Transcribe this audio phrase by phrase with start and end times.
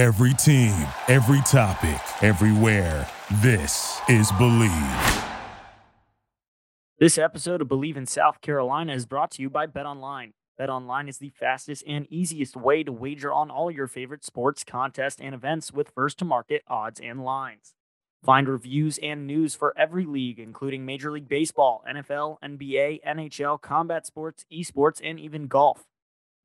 [0.00, 3.06] Every team, every topic, everywhere.
[3.42, 5.28] This is Bleav.
[6.98, 10.32] This episode of Bleav in South Carolina is brought to you by Bet Online.
[10.56, 14.64] Bet Online is the fastest and easiest way to wager on all your favorite sports,
[14.64, 17.74] contests, and events with first to market odds and lines.
[18.24, 24.06] Find reviews and news for every league, including Major League Baseball, NFL, NBA, NHL, combat
[24.06, 25.84] sports, esports, and even golf.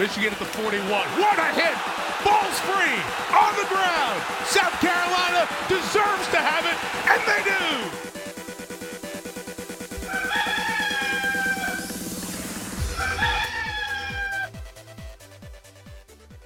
[0.00, 0.88] Michigan at the 41.
[0.88, 1.76] What a hit!
[2.24, 3.02] Ball's free
[3.36, 4.22] on the ground.
[4.46, 6.74] South Carolina deserves to have it,
[7.10, 7.60] and they do.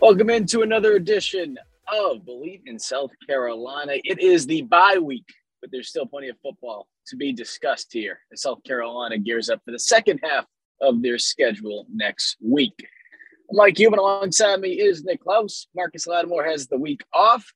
[0.00, 3.92] Welcome into another edition of Bleav in South Carolina.
[4.02, 8.18] It is the bye week, but there's still plenty of football to be discussed here
[8.32, 10.44] as South Carolina gears up for the second half
[10.80, 12.74] of their schedule next week.
[13.54, 15.68] Mike Cuban alongside me is Nick Klaus.
[15.76, 17.52] Marcus Lattimore has the week off,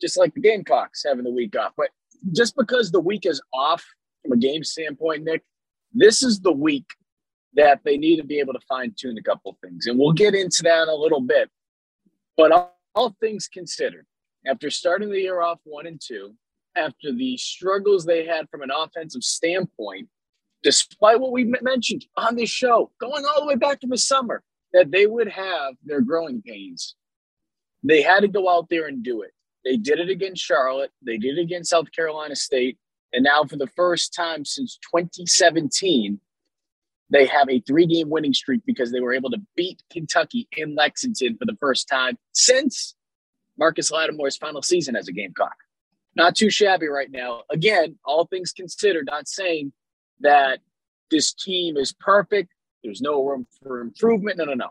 [0.00, 1.72] just like the Gamecocks having the week off.
[1.76, 1.88] But
[2.32, 3.84] just because the week is off
[4.22, 5.42] from a game standpoint, Nick,
[5.92, 6.86] this is the week
[7.54, 9.86] that they need to be able to fine tune a couple things.
[9.86, 11.50] And we'll get into that in a little bit.
[12.36, 14.06] But all, all things considered,
[14.46, 16.34] after starting the year off one and two,
[16.76, 20.08] after the struggles they had from an offensive standpoint,
[20.62, 24.40] despite what we mentioned on this show, going all the way back to the summer,
[24.72, 26.94] that they would have their growing pains,
[27.82, 29.32] they had to go out there and do it.
[29.64, 32.78] They did it against Charlotte, they did it against South Carolina State,
[33.12, 36.20] and now for the first time since 2017,
[37.10, 40.74] they have a three game winning streak because they were able to beat Kentucky in
[40.74, 42.94] Lexington for the first time since
[43.58, 45.54] Marcus Lattimore's final season as a Gamecock.
[46.16, 47.42] Not too shabby right now.
[47.50, 49.72] Again, all things considered, not saying
[50.20, 50.60] that
[51.10, 52.50] this team is perfect.
[52.82, 54.38] There's no room for improvement.
[54.38, 54.68] No, no, no.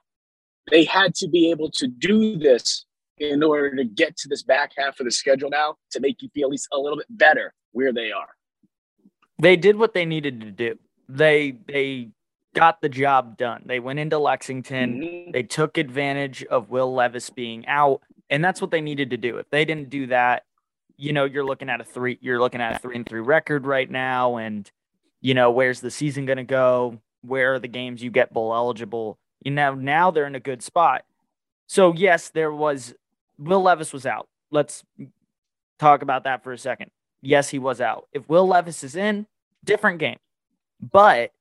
[0.69, 2.85] They had to be able to do this
[3.17, 6.29] in order to get to this back half of the schedule now to make you
[6.33, 8.29] feel at least a little bit better where they are.
[9.39, 10.77] They did what they needed to do.
[11.09, 12.09] They they
[12.53, 13.63] got the job done.
[13.65, 15.01] They went into Lexington.
[15.01, 15.33] Mhm.
[15.33, 19.37] They took advantage of Will Levis being out, and that's what they needed to do.
[19.37, 20.43] If they didn't do that,
[20.97, 22.17] you know, you're looking at a three.
[22.21, 24.69] You're looking at a three and three record right now, and
[25.21, 26.99] you know, where's the season going to go?
[27.21, 29.17] Where the games you get bowl eligible?
[29.43, 31.03] You know, now they're in a good spot.
[31.67, 32.93] So yes, there was
[33.37, 34.27] Will Levis was out.
[34.51, 34.83] Let's
[35.79, 36.91] talk about that for a second.
[37.21, 38.07] Yes, he was out.
[38.13, 39.27] If Will Levis is in,
[39.63, 40.17] different game.
[40.79, 41.31] But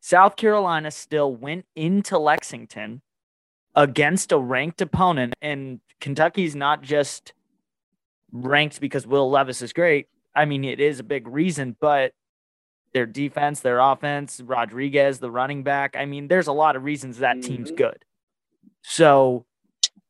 [0.00, 3.02] South Carolina still went into Lexington
[3.74, 7.32] against a ranked opponent, and Kentucky's not just
[8.32, 10.08] ranked because Will Levis is great.
[10.34, 12.12] I mean, it is a big reason, but
[12.92, 15.94] their defense, their offense, Rodriguez, the running back.
[15.96, 17.76] I mean, there's a lot of reasons that team's Mhm.
[17.76, 18.04] good.
[18.82, 19.46] So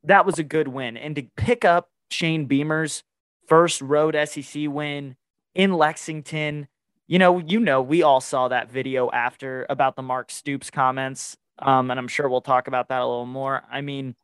[0.03, 0.97] that was a good win.
[0.97, 3.03] And to pick up Shane Beamer's
[3.47, 5.15] first road SEC win
[5.53, 6.67] in Lexington,
[7.07, 11.37] you know, you know, we all saw that video after about the Mark Stoops comments.
[11.59, 13.63] Um, and I'm sure we'll talk about that a little more.
[13.69, 14.15] I mean,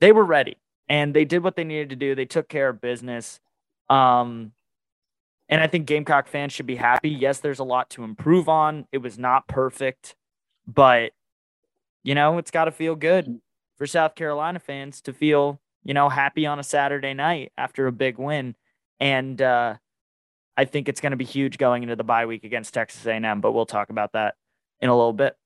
[0.00, 0.56] they were ready
[0.88, 2.14] and they did what they needed to do.
[2.14, 3.40] They took care of business.
[3.88, 4.52] Um,
[5.48, 7.10] and I think Gamecock fans should be happy.
[7.10, 8.86] Yes, there's a lot to improve on.
[8.92, 10.16] It was not perfect,
[10.66, 11.12] but
[12.02, 13.40] you know, it's got to feel good
[13.76, 17.92] for South Carolina fans to feel, you know, happy on a Saturday night after a
[17.92, 18.54] big win.
[19.00, 19.74] And uh,
[20.56, 23.40] I think it's going to be huge going into the bye week against Texas A&M,
[23.40, 24.36] but we'll talk about that
[24.80, 25.36] in a little bit.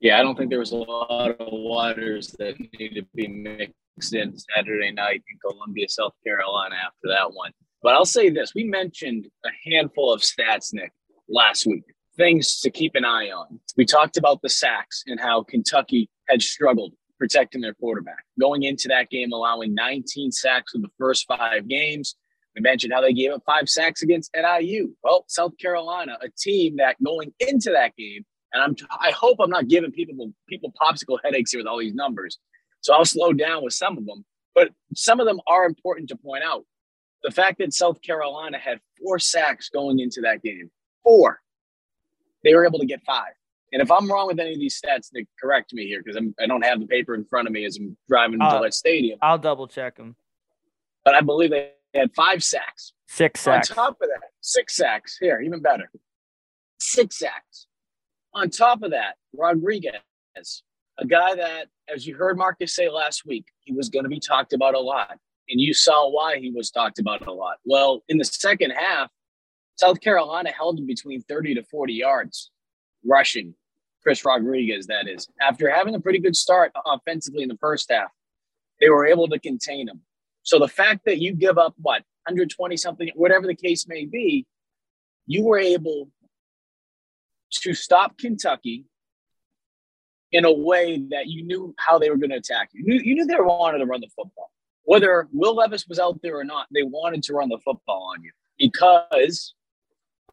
[0.00, 4.14] Yeah, I don't think there was a lot of waters that needed to be mixed
[4.14, 7.52] in Saturday night in Columbia, South Carolina after that one.
[7.82, 10.92] But I'll say this we mentioned a handful of stats, Nick,
[11.28, 11.84] last week,
[12.16, 13.60] things to keep an eye on.
[13.76, 18.24] We talked about the sacks and how Kentucky had struggled protecting their quarterback.
[18.40, 22.14] Going into that game, allowing 19 sacks in the first five games.
[22.54, 24.94] We mentioned how they gave up five sacks against NIU.
[25.02, 29.50] Well, South Carolina, a team that going into that game, and I'm I hope I'm
[29.50, 32.38] not giving people people popsicle headaches here with all these numbers.
[32.80, 34.24] So I'll slow down with some of them,
[34.54, 36.64] but some of them are important to point out.
[37.24, 40.70] The fact that South Carolina had four sacks going into that game,
[41.02, 41.40] four,
[42.44, 43.32] they were able to get five.
[43.72, 46.46] And if I'm wrong with any of these stats, Nick, correct me here because I
[46.46, 49.18] don't have the paper in front of me as I'm driving Uh, to that stadium.
[49.20, 50.16] I'll double check them.
[51.04, 52.92] But I believe they had five sacks.
[53.08, 53.70] Six sacks.
[53.70, 55.18] On top of that, six sacks.
[55.18, 55.90] Here, even better.
[56.78, 57.66] Six sacks.
[58.32, 60.00] On top of that, Rodriguez,
[60.98, 64.20] a guy that, as you heard Marcus say last week, he was going to be
[64.20, 65.18] talked about a lot.
[65.50, 67.56] And you saw why he was talked about a lot.
[67.64, 69.10] Well, in the second half,
[69.76, 72.50] South Carolina held him between 30 to 40 yards
[73.04, 73.54] rushing.
[74.02, 75.28] Chris Rodriguez, that is.
[75.40, 78.10] After having a pretty good start offensively in the first half,
[78.80, 80.00] they were able to contain him.
[80.42, 84.46] So the fact that you give up what 120 something, whatever the case may be,
[85.26, 86.10] you were able
[87.50, 88.84] to stop Kentucky
[90.32, 92.84] in a way that you knew how they were going to attack you.
[92.84, 94.50] You knew, you knew they wanted to run the football.
[94.88, 98.22] Whether Will Levis was out there or not, they wanted to run the football on
[98.22, 99.52] you because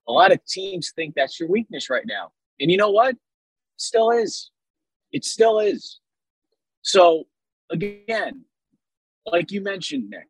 [0.07, 2.31] a lot of teams think that's your weakness right now.
[2.61, 3.17] And you know what?
[3.75, 4.51] still is.
[5.11, 5.99] It still is.
[6.83, 7.25] So
[7.69, 8.45] again,
[9.25, 10.29] like you mentioned, Nick,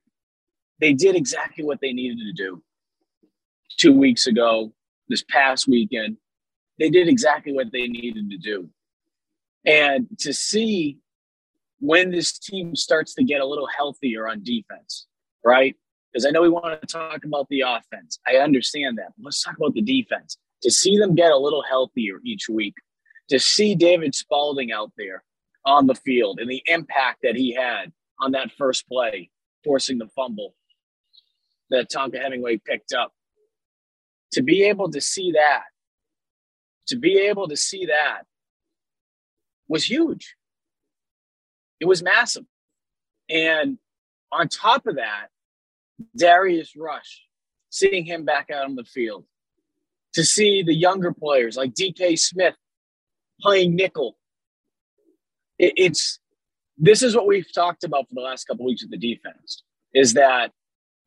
[0.81, 2.63] they did exactly what they needed to do
[3.77, 4.74] two weeks ago,
[5.07, 6.18] this past weekend.
[6.80, 8.72] They did exactly what they needed to do.
[9.68, 10.98] And to see
[11.80, 15.07] when this team starts to get a little healthier on defense,
[15.44, 15.75] right?
[16.12, 18.19] Because I know we want to talk about the offense.
[18.27, 19.13] I understand that.
[19.22, 20.38] Let's talk about the defense.
[20.63, 22.75] To see them get a little healthier each week,
[23.30, 25.24] to see David Spaulding out there
[25.66, 29.30] on the field and the impact that he had on that first play,
[29.63, 30.56] forcing the fumble
[31.69, 33.12] that Tonka Hemingway picked up.
[34.33, 35.63] To be able to see that,
[36.88, 38.24] to be able to see that
[39.68, 40.36] was huge.
[41.80, 42.45] It was massive.
[43.30, 43.77] And
[44.31, 45.27] on top of that,
[46.18, 47.24] Darius Rush,
[47.69, 49.25] seeing him back out on the field,
[50.13, 52.56] to see the younger players like DQ Smith
[53.42, 54.18] playing nickel.
[55.60, 56.19] It, it's
[56.77, 59.63] this is what we've talked about for the last couple of weeks with the defense
[59.94, 60.51] is that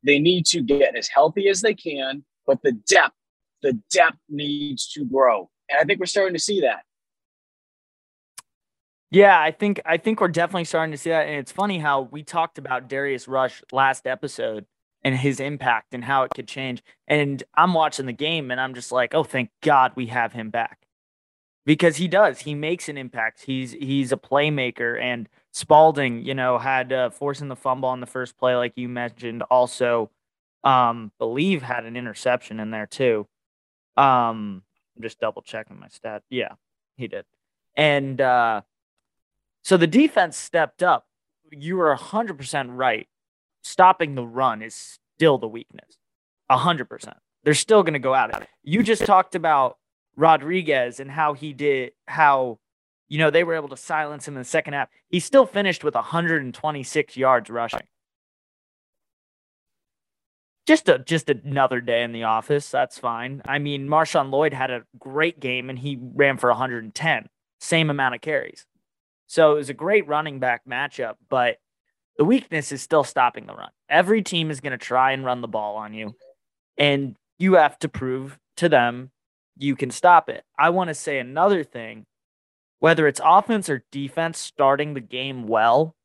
[0.03, 3.15] they need to get as healthy as they can, but the depth,
[3.61, 5.49] the depth needs to grow.
[5.69, 6.83] And I think we're starting to see that.
[9.11, 11.27] Yeah, I think I think we're definitely starting to see that.
[11.27, 14.65] And it's funny how we talked about Darius Rush last episode
[15.03, 16.83] and his impact and how it could change.
[17.07, 20.49] And I'm watching the game and I'm just like, oh, thank God we have him
[20.51, 20.85] back.
[21.65, 22.39] Because he does.
[22.41, 23.43] He makes an impact.
[23.43, 28.05] He's he's a playmaker and Spaulding, you know, had uh, forcing the fumble on the
[28.05, 29.41] first play, like you mentioned.
[29.49, 30.11] Also,
[30.63, 33.27] um, believe had an interception in there too.
[33.97, 34.63] Um,
[34.95, 36.21] I'm just double checking my stat.
[36.29, 36.53] Yeah,
[36.97, 37.25] he did.
[37.75, 38.61] And uh,
[39.63, 41.05] so the defense stepped up.
[41.51, 43.07] You were 100% right.
[43.63, 45.97] Stopping the run is still the weakness.
[46.49, 47.13] 100%.
[47.43, 48.47] They're still going to go at it.
[48.63, 49.77] You just talked about
[50.15, 52.59] Rodriguez and how he did, how
[53.09, 54.87] you know, they were able to silence him in the second half.
[55.09, 57.87] He still finished with 126 yards rushing.
[60.67, 62.69] Just a just another day in the office.
[62.69, 63.41] That's fine.
[63.45, 67.27] I mean, Marshawn Lloyd had a great game and he ran for 110,
[67.59, 68.67] same amount of carries.
[69.29, 71.57] So it was a great running back matchup, but
[72.17, 73.69] the weakness is still stopping the run.
[73.87, 76.15] Every team is going to try and run the ball on you,
[76.77, 79.11] and you have to prove to them
[79.55, 80.43] you can stop it.
[80.57, 82.05] I want to say another thing
[82.79, 85.95] whether it's offense or defense starting the game well,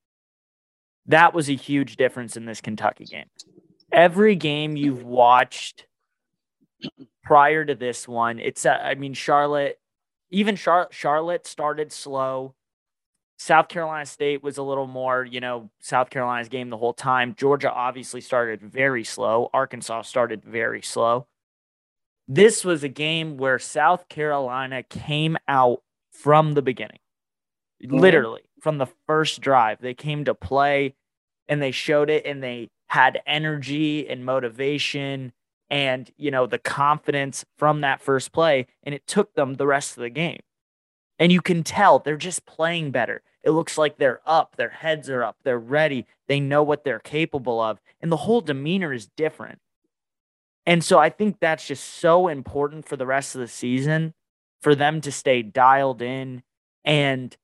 [1.07, 3.27] that was a huge difference in this Kentucky game.
[3.93, 5.87] Every game you've watched
[7.23, 9.79] prior to this one, it's, uh, I mean, Charlotte,
[10.31, 12.55] even Char- Charlotte started slow.
[13.37, 17.35] South Carolina State was a little more, you know, South Carolina's game the whole time.
[17.37, 19.51] Georgia obviously started very slow.
[19.53, 21.27] Arkansas started very slow.
[22.29, 27.01] This was a game where South Carolina came out from the beginning.
[27.85, 27.99] Mm-hmm.
[27.99, 30.95] Literally, from the first drive, they came to play
[31.49, 35.33] and they showed it and they had energy and motivation
[35.69, 38.69] and, you know, the confidence from that first play.
[38.85, 40.41] And it took them the rest of the game.
[41.19, 43.23] And you can tell they're just playing better.
[43.43, 46.99] It looks like they're up, their heads are up, they're ready, they know what they're
[46.99, 49.59] capable of, and the whole demeanor is different.
[50.67, 54.15] And so I think that's just so important for the rest of the season
[54.63, 56.43] for them to stay dialed in
[56.85, 57.37] and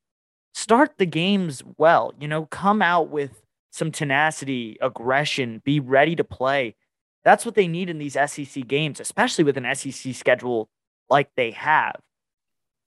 [0.54, 2.14] start the games well.
[2.18, 6.76] You know, come out with some tenacity, aggression, be ready to play.
[7.24, 10.70] That's what they need in these SEC games, especially with an SEC schedule
[11.10, 12.00] like they have.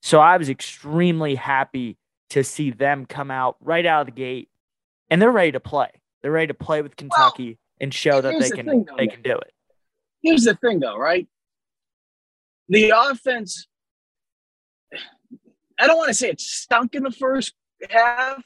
[0.04, 1.96] So I was extremely happy
[2.28, 4.50] to see them come out right out of the gate
[5.08, 5.88] and they're ready to play.
[6.20, 9.06] They're ready to play with Kentucky well, and show that they the can though, they
[9.06, 9.54] can do it.
[10.22, 11.26] Here's the thing though, right?
[12.68, 13.66] The offense
[15.78, 17.54] I don't want to say it stunk in the first
[17.88, 18.44] half.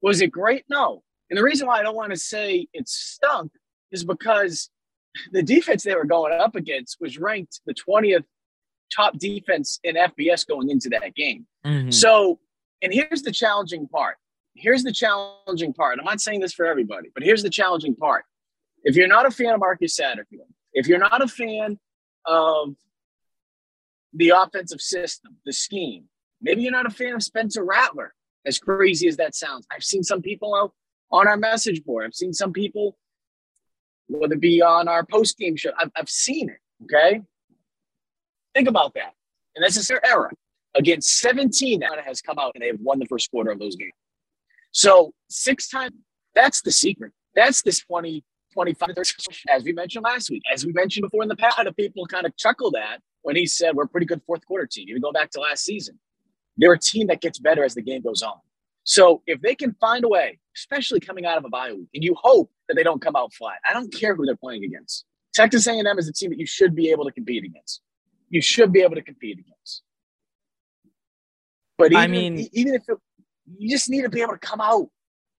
[0.00, 0.64] Was it great?
[0.70, 1.02] No.
[1.28, 3.52] And the reason why I don't want to say it stunk
[3.92, 4.70] is because
[5.32, 8.24] the defense they were going up against was ranked the 20th
[8.94, 11.46] top defense in FBS going into that game.
[11.64, 11.92] Mhm.
[11.92, 12.40] So,
[12.82, 14.16] and here's the challenging part.
[14.54, 15.98] Here's the challenging part.
[15.98, 18.24] I'm not saying this for everybody, but here's the challenging part.
[18.82, 21.78] If you're not a fan of Marcus Satterfield, if you're not a fan
[22.26, 22.74] of
[24.12, 26.08] the offensive system, the scheme,
[26.40, 29.66] maybe you're not a fan of Spencer Rattler, as crazy as that sounds.
[29.70, 30.72] I've seen some people out
[31.12, 32.06] on our message board.
[32.06, 32.98] I've seen some people,
[34.08, 36.58] whether it be on our post game show, I've, I've seen it.
[36.84, 37.22] Okay.
[38.54, 39.14] Think about that.
[39.56, 40.30] And this is their era.
[40.74, 43.76] Against 17 that has come out and they have won the first quarter of those
[43.76, 43.92] games.
[44.72, 45.94] So six times,
[46.34, 47.12] that's the secret.
[47.34, 49.12] That's this 20, 25, 30,
[49.50, 50.42] as we mentioned last week.
[50.52, 53.46] As we mentioned before in the past, the people kind of chuckled at when he
[53.46, 54.88] said we're a pretty good fourth quarter team.
[54.88, 55.98] Even go back to last season.
[56.56, 58.38] They're a team that gets better as the game goes on.
[58.84, 62.02] So if they can find a way, especially coming out of a bye week, and
[62.02, 63.58] you hope that they don't come out flat.
[63.68, 65.04] I don't care who they're playing against.
[65.34, 67.82] Texas A&M is a team that you should be able to compete against.
[68.30, 69.82] You should be able to compete against.
[71.76, 72.98] But even, I mean- even if it,
[73.58, 74.88] you just need to be able to come out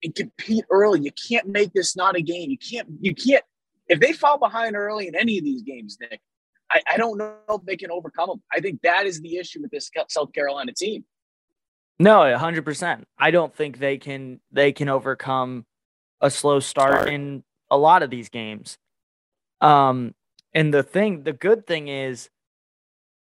[0.03, 1.00] and compete early.
[1.00, 2.50] You can't make this not a game.
[2.50, 2.88] You can't.
[3.00, 3.43] You can't.
[3.88, 6.19] If they fall behind early in any of these games, Nick,
[6.71, 8.43] I, I don't know if they can overcome them.
[8.51, 11.05] I think that is the issue with this South Carolina team.
[12.00, 13.07] No, hundred percent.
[13.17, 15.65] I don't think they can they can overcome
[16.19, 17.10] a slow start, Start.
[17.10, 18.77] in a lot of these games.
[19.62, 20.15] Um,
[20.53, 22.29] and the thing, the good thing is,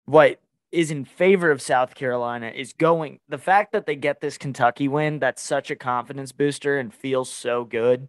[0.06, 0.40] what
[0.73, 4.88] is in favor of South Carolina is going the fact that they get this Kentucky
[4.88, 5.18] win.
[5.20, 8.08] That's such a confidence booster and feels so good.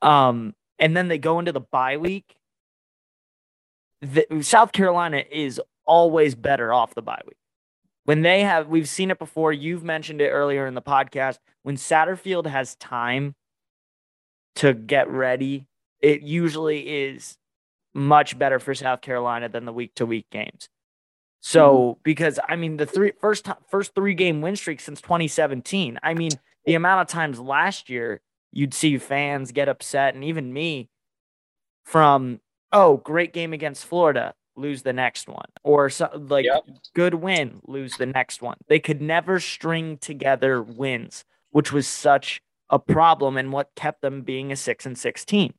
[0.00, 2.36] Um, and then they go into the bye week.
[4.00, 7.38] The, South Carolina is always better off the bye week
[8.04, 11.76] when they have we've seen it before you've mentioned it earlier in the podcast when
[11.76, 13.34] satterfield has time
[14.54, 15.66] to get ready
[16.00, 17.38] it usually is
[17.94, 20.68] much better for south carolina than the week to week games
[21.40, 22.00] so mm-hmm.
[22.02, 26.32] because i mean the three first first three game win streak since 2017 i mean
[26.64, 28.20] the amount of times last year
[28.52, 30.88] you'd see fans get upset and even me
[31.84, 32.40] from
[32.72, 36.64] oh great game against florida lose the next one or so, like Yep.
[36.94, 38.56] good win, lose the next one.
[38.68, 44.22] They could never string together wins, which was such a problem and what kept them
[44.22, 45.54] being a 6 and 6 team.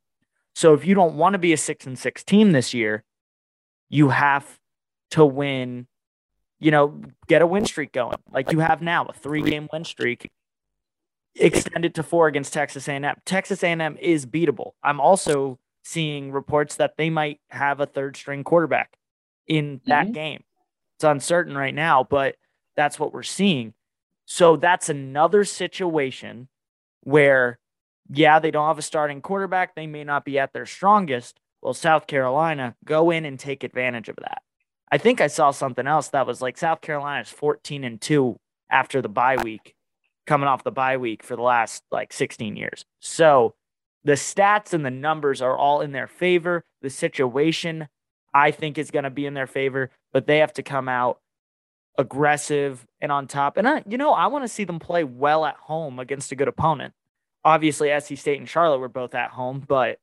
[0.60, 3.06] So if you don't want to be a 6 and 6 team this year,
[3.88, 4.60] you have
[5.12, 5.88] to win,
[6.60, 8.18] you know, get a win streak going.
[8.30, 10.30] Like you have now, a 3-game win streak
[11.34, 13.06] extended to 4 against Texas A&M.
[13.24, 14.72] Texas A&M is beatable.
[14.84, 18.98] I'm also seeing reports that they might have a third string quarterback
[19.48, 20.14] in that Mhm.
[20.14, 20.44] game.
[20.98, 22.36] It's uncertain right now, but
[22.76, 23.76] that's what we're seeing.
[24.26, 26.50] So that's another situation
[27.00, 27.60] where,
[28.10, 29.76] yeah, they don't have a starting quarterback.
[29.76, 31.40] They may not be at their strongest.
[31.62, 34.42] Well, South Carolina, go in and take advantage of that.
[34.92, 38.38] I think I saw something else that was like South Carolina's 14 and 2
[38.72, 39.76] after the bye week,
[40.26, 42.86] coming off the bye week for the last like 16 years.
[43.00, 43.54] So
[44.04, 46.64] the stats and the numbers are all in their favor.
[46.82, 47.88] The situation,
[48.34, 51.20] I think, is going to be in their favor, but they have to come out
[51.98, 53.58] aggressive and on top.
[53.58, 56.36] And I, you know, I want to see them play well at home against a
[56.36, 56.94] good opponent.
[57.44, 60.00] Obviously, SC State and Charlotte were both at home, but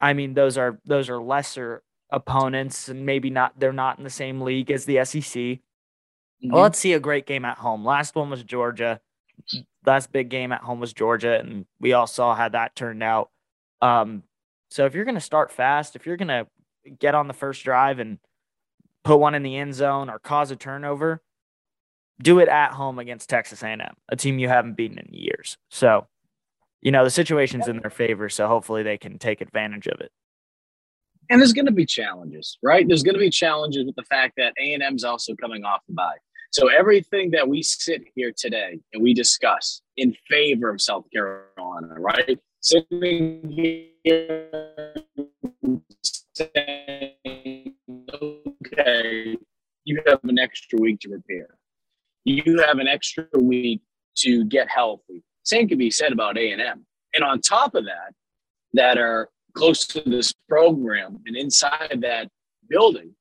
[0.00, 3.58] I mean, those are those are lesser opponents, and maybe not.
[3.58, 5.58] They're not in the same league as the SEC.
[6.42, 7.84] Well, let's see a great game at home.
[7.84, 9.00] Last one was Georgia.
[9.84, 13.30] Last big game at home was Georgia, and we all saw how that turned out.
[13.82, 14.22] Um,
[14.70, 16.46] so if you're going to start fast, if you're going to
[16.98, 18.18] get on the first drive and
[19.04, 21.22] put one in the end zone or cause a turnover,
[22.20, 25.56] do it at home against Texas A&M, a team you haven't beaten in years.
[25.70, 26.06] So,
[26.80, 30.12] you know, the situation's in their favor, so hopefully they can take advantage of it.
[31.30, 32.86] And there's going to be challenges, right?
[32.88, 36.16] There's going to be challenges with the fact that A&M's also coming off the bye.
[36.50, 41.94] So everything that we sit here today and we discuss in favor of South Carolina,
[41.98, 42.38] right?
[42.60, 44.94] Sitting here
[46.34, 47.74] saying,
[48.22, 49.36] okay,
[49.84, 51.58] you have an extra week to prepare.
[52.24, 53.82] You have an extra week
[54.18, 55.22] to get healthy.
[55.48, 56.84] Same can be said about A&M.
[57.14, 58.12] And on top of that,
[58.74, 62.28] that are close to this program and inside that
[62.68, 63.14] building,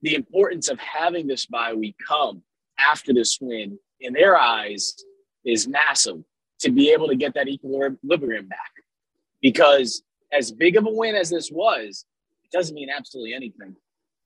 [0.00, 2.42] the importance of having this bye week come
[2.78, 4.94] after this win in their eyes
[5.44, 6.22] is massive
[6.60, 8.72] to be able to get that equilibrium back.
[9.42, 10.02] Because
[10.32, 12.06] as big of a win as this was,
[12.42, 13.76] it doesn't mean absolutely anything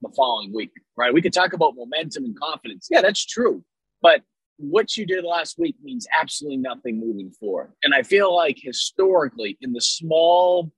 [0.03, 1.13] the following week, right?
[1.13, 2.87] We could talk about momentum and confidence.
[2.89, 3.65] Yeah, that's true.
[4.03, 4.23] But
[4.61, 7.73] what you did last week means absolutely nothing moving forward.
[7.83, 10.71] And I feel like historically, in the small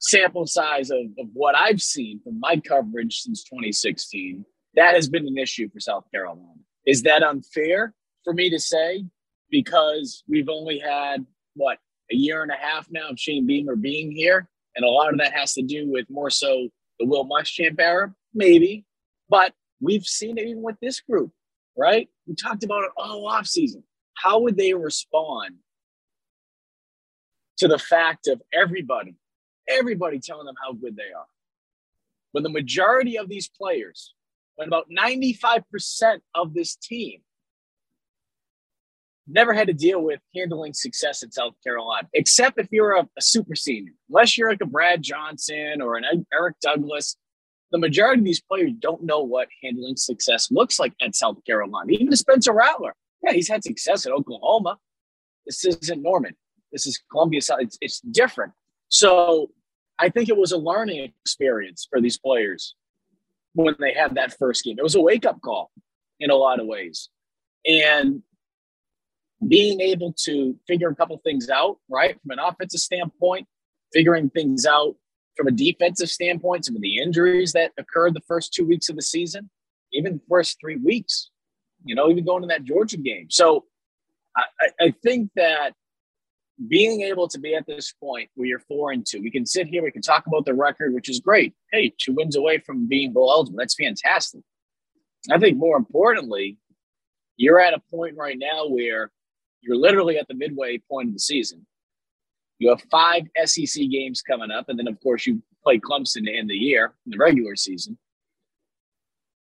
[0.00, 5.26] sample size of, of what I've seen from my coverage since 2016, that has been
[5.26, 6.54] an issue for South Carolina.
[6.86, 9.04] Is that unfair for me to say?
[9.50, 11.24] Because we've only had,
[11.54, 11.78] what,
[12.10, 14.48] a year and a half now of Shane Beamer being here?
[14.74, 18.14] And a lot of that has to do with more so the Will Muschamp era?
[18.34, 18.84] Maybe.
[19.28, 21.30] But we've seen it even with this group,
[21.76, 22.08] right?
[22.26, 23.82] We talked about it all off season.
[24.14, 25.56] How would they respond
[27.58, 29.16] to the fact of everybody
[29.68, 31.26] everybody telling them how good they are.
[32.32, 34.14] When the majority of these players,
[34.56, 37.20] when about 95% of this team
[39.28, 43.22] never had to deal with handling success at South Carolina, except if you're a, a,
[43.22, 43.92] super senior.
[44.08, 47.16] Unless you're like a Brad Johnson or an Eric Douglas,
[47.72, 51.90] the majority of these players don't know what handling success looks like at South Carolina.
[51.90, 54.76] Even Spencer Rattler, yeah, he's had success at Oklahoma.
[55.46, 56.36] This isn't Norman.
[56.70, 57.40] This is Columbia.
[57.58, 58.52] It's, it's different.
[58.88, 59.50] So
[59.98, 62.74] I think it was a learning experience for these players
[63.54, 64.78] when they had that first game.
[64.78, 65.70] It was a wake up call
[66.20, 67.08] in a lot of ways.
[67.66, 68.22] And
[69.48, 73.46] being able to figure a couple things out, right, from an offensive standpoint,
[73.92, 74.94] figuring things out
[75.36, 78.96] from a defensive standpoint, some of the injuries that occurred the first two weeks of
[78.96, 79.50] the season,
[79.92, 81.30] even the first three weeks,
[81.84, 83.28] you know, even going to that Georgia game.
[83.30, 83.64] So
[84.36, 84.44] I,
[84.80, 85.72] I think that
[86.68, 89.66] being able to be at this point where you're four and two, we can sit
[89.66, 91.54] here, we can talk about the record, which is great.
[91.72, 93.58] Hey, two wins away from being bowl eligible.
[93.58, 94.42] That's fantastic.
[95.30, 96.58] I think more importantly,
[97.36, 99.10] you're at a point right now where
[99.60, 101.66] you're literally at the midway point of the season.
[102.62, 106.32] You have five SEC games coming up, and then of course you play Clemson to
[106.32, 107.98] end the year in the regular season.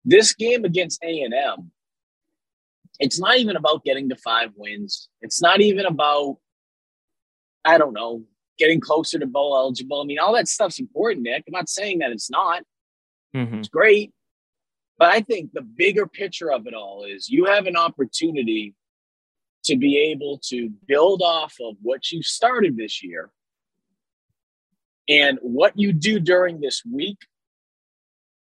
[0.04, 1.72] This game against A and M,
[3.00, 5.08] it's not even about getting to five wins.
[5.22, 6.38] It's not even about
[7.64, 8.24] I don't know,
[8.58, 10.02] getting closer to bowl eligible.
[10.02, 11.44] I mean, all that stuff's important, Nick.
[11.48, 12.64] I'm not saying that it's not.
[13.36, 13.60] Mm-hmm.
[13.60, 14.14] It's great.
[14.98, 18.74] But I think the bigger picture of it all is you have an opportunity
[19.66, 23.32] to be able to build off of what you started this year.
[25.08, 27.18] And what you do during this week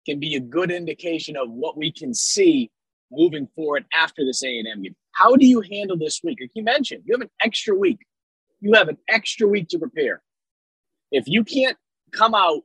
[0.06, 2.71] can be a good indication of what we can see
[3.12, 4.95] moving forward after this A&M game.
[5.12, 6.39] How do you handle this week?
[6.41, 7.99] Like you mentioned, you have an extra week
[8.60, 10.21] you have an extra week to prepare.
[11.12, 11.77] If you can't
[12.12, 12.63] come out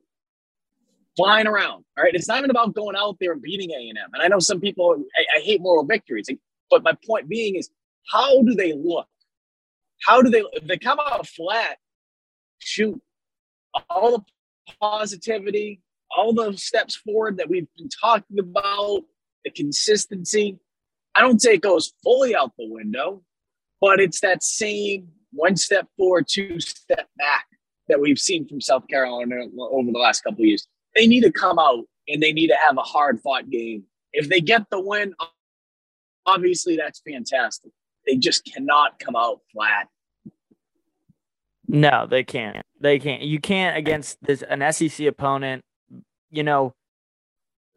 [1.16, 3.98] flying around, all right, it's not even about going out there and beating A and
[3.98, 4.10] M.
[4.14, 6.28] And I know some people, I, I hate moral victories,
[6.70, 7.70] but my point being is,
[8.10, 9.08] how do they look?
[10.06, 10.42] How do they?
[10.52, 11.78] If they come out flat,
[12.58, 13.00] shoot,
[13.88, 14.24] all the
[14.80, 15.80] positivity,
[16.16, 19.02] all the steps forward that we've been talking about,
[19.44, 20.58] the consistency.
[21.14, 23.22] I don't say it goes fully out the window,
[23.80, 27.46] but it's that same one step forward, two step back
[27.88, 30.66] that we've seen from South Carolina over the last couple years.
[30.94, 33.84] They need to come out and they need to have a hard fought game.
[34.12, 35.14] If they get the win,
[36.26, 37.72] obviously that's fantastic.
[38.06, 39.88] They just cannot come out flat.
[41.68, 42.64] No, they can't.
[42.80, 43.22] They can't.
[43.22, 45.64] You can't against this an SEC opponent.
[46.30, 46.74] You know,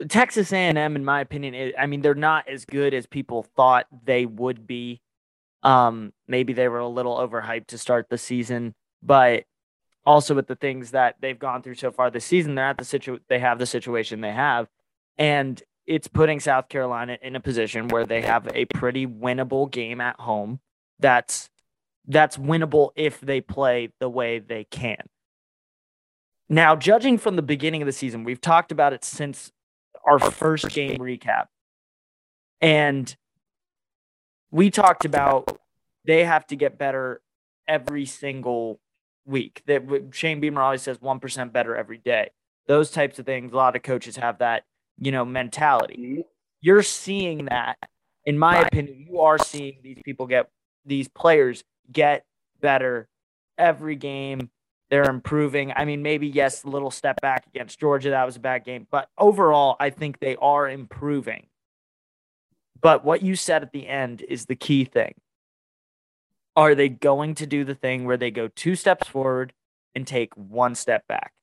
[0.10, 4.26] Texas A&M, in my opinion, I mean, they're not as good as people thought they
[4.26, 5.02] would be.
[5.64, 9.46] Um, maybe they were a little overhyped to start the season, but
[10.06, 12.86] also with the things that they've gone through so far this season, they're at the
[12.86, 14.68] situ they have the situation they have,
[15.18, 20.02] and it's putting South Carolina in a position where they have a pretty winnable game
[20.02, 20.60] at home.
[21.00, 21.50] That's
[22.08, 25.10] that's winnable if they play the way they can.
[26.48, 29.52] Now, judging from the beginning of the season, we've talked about it since
[30.06, 31.46] our first game recap.
[32.62, 33.16] And
[34.52, 35.60] we talked about
[36.06, 37.22] they have to get better
[37.68, 38.80] every single
[39.26, 39.64] week.
[39.66, 42.30] That Shane Beamer always says one percent better every day.
[42.68, 43.52] Those types of things.
[43.52, 44.64] A lot of coaches have that,
[45.00, 45.98] you know, mentality.
[45.98, 46.22] Mm-hmm.
[46.62, 47.78] You're seeing that,
[48.26, 49.06] in my opinion.
[49.08, 50.50] You are seeing these people get
[50.86, 52.26] these players get
[52.62, 53.08] better
[53.58, 54.50] every game.
[54.90, 55.74] They're improving.
[55.76, 58.12] I mean, maybe yes, a little step back against Georgia.
[58.12, 61.48] That was a bad game, but overall, I think they are improving.
[62.82, 65.16] But what you said at the end is the key thing.
[66.56, 69.54] Are they going to do the thing where they go two steps forward
[69.96, 71.34] and take one step back?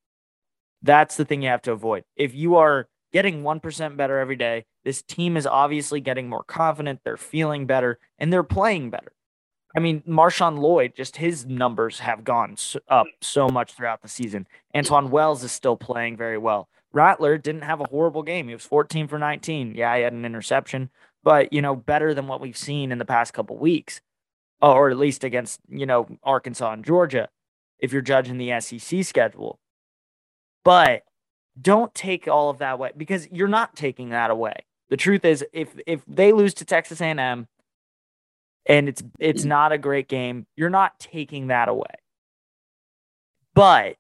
[0.83, 2.05] That's the thing you have to avoid.
[2.17, 7.01] If you are getting 1% better every day, this team is obviously getting more confident,
[7.05, 9.13] they're feeling better, and they're playing better.
[9.77, 12.57] I mean, Marshawn Lloyd, just his numbers have gone
[12.89, 14.47] up so much throughout the season.
[14.75, 16.69] Antwane Wells is still playing very well.
[16.93, 18.49] Rattler didn't have a horrible game.
[18.49, 19.75] He was 14 for 19.
[19.75, 20.91] Yeah, he had an interception,
[21.23, 24.03] but you know, better than what we've seen in the past couple weeks,
[24.61, 27.31] or at least against you know Arkansas and Georgia,
[27.79, 29.59] if you're judging the SEC schedule.
[30.65, 31.03] But
[31.61, 34.55] don't take all of that away because you're not taking that away.
[34.89, 37.47] The truth is, if if they lose to Texas A&M,
[38.67, 41.95] and it's it's not a great game, you're not taking that away.
[43.55, 43.97] But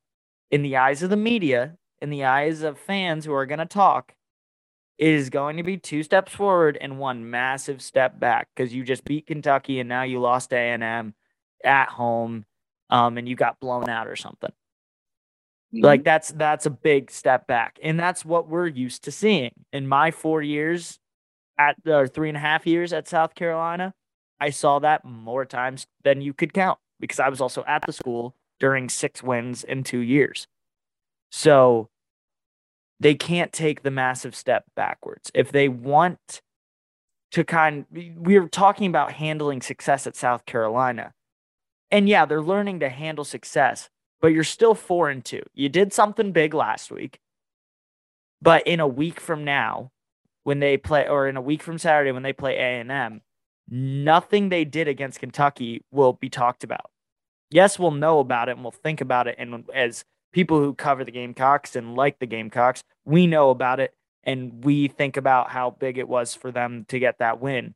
[0.50, 3.66] in the eyes of the media, in the eyes of fans who are going to
[3.66, 4.14] talk,
[4.98, 8.84] it is going to be two steps forward and one massive step back because you
[8.84, 11.14] just beat Kentucky and now you lost A&M
[11.64, 12.44] at home,
[12.90, 14.52] um, and you got blown out or something.
[15.74, 15.84] Mm-hmm.
[15.84, 19.52] Like that's that's a big step back, and that's what we're used to seeing.
[19.72, 20.98] In my four years
[21.58, 23.94] at or three and a half years at South Carolina,
[24.40, 27.92] I saw that more times than you could count because I was also at the
[27.92, 30.46] school during six wins in two years.
[31.30, 31.88] So
[33.00, 35.30] they can't take the massive step backwards.
[35.34, 36.42] If they want
[37.32, 41.12] to kind we are talking about handling success at South Carolina.
[41.90, 43.90] And yeah, they're learning to handle success,
[44.22, 45.42] but you're still 4 and 2.
[45.52, 47.18] You did something big last week.
[48.40, 49.90] But in a week from now,
[50.44, 53.20] when they play or in a week from Saturday when they play A&M,
[53.68, 56.90] nothing they did against Kentucky will be talked about.
[57.50, 61.04] Yes, we'll know about it and we'll think about it and as people who cover
[61.04, 63.92] the Gamecocks and like the Gamecocks, we know about it
[64.24, 67.74] and we think about how big it was for them to get that win.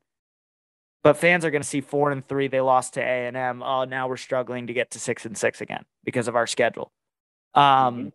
[1.07, 2.49] But fans are going to see four and three.
[2.49, 3.63] They lost to A and M.
[3.63, 6.91] Oh, now we're struggling to get to six and six again because of our schedule.
[7.53, 8.07] Um, mm-hmm.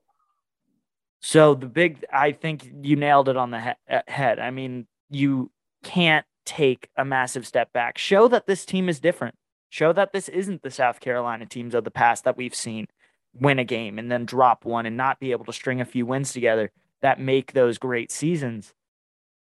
[1.22, 4.38] so the big, I think you nailed it on the he- uh, head.
[4.38, 5.50] I mean, you
[5.82, 7.96] can't take a massive step back.
[7.96, 9.36] Show that this team is different.
[9.70, 12.88] Show that this isn't the South Carolina teams of the past that we've seen
[13.32, 16.04] win a game and then drop one and not be able to string a few
[16.04, 18.74] wins together that make those great seasons.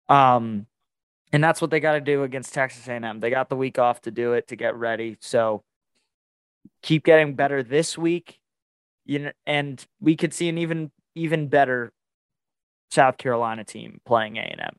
[0.08, 0.66] Um,
[1.34, 3.18] and that's what they got to do against Texas A&M.
[3.18, 5.16] They got the week off to do it to get ready.
[5.20, 5.64] So
[6.80, 8.38] keep getting better this week,
[9.04, 11.92] you know, and we could see an even even better
[12.92, 14.76] South Carolina team playing A&M.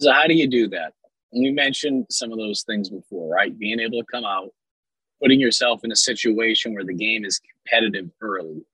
[0.00, 0.94] So how do you do that?
[1.32, 3.56] We mentioned some of those things before, right?
[3.58, 4.54] Being able to come out,
[5.20, 8.64] putting yourself in a situation where the game is competitive early.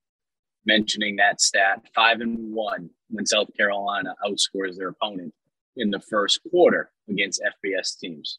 [0.64, 5.34] Mentioning that stat, five and one when South Carolina outscores their opponent
[5.76, 8.38] in the first quarter against FBS teams.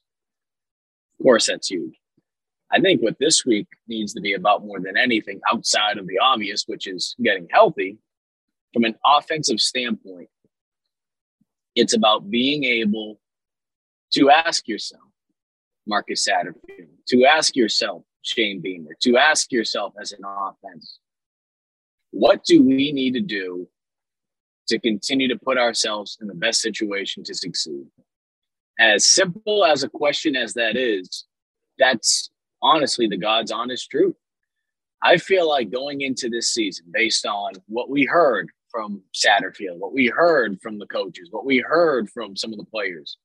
[1.20, 1.96] Of course, that's huge.
[2.72, 6.20] I think what this week needs to be about more than anything outside of the
[6.20, 7.98] obvious, which is getting healthy,
[8.74, 10.30] from an offensive standpoint,
[11.76, 13.20] it's about being able
[14.14, 15.04] to ask yourself,
[15.86, 21.00] Marcus Satterfield, to ask yourself, Shane Beamer, to ask yourself as an offense,
[22.12, 23.68] what do we need to do
[24.72, 27.86] to continue to put ourselves in the best situation to succeed?
[28.80, 31.26] As simple as a question as that is,
[31.78, 32.32] that's
[32.62, 34.16] honestly the God's honest truth.
[35.04, 39.94] I feel like going into this season, based on what we heard from Satterfield, what
[39.94, 43.18] we heard from the coaches, what we heard from some of the players,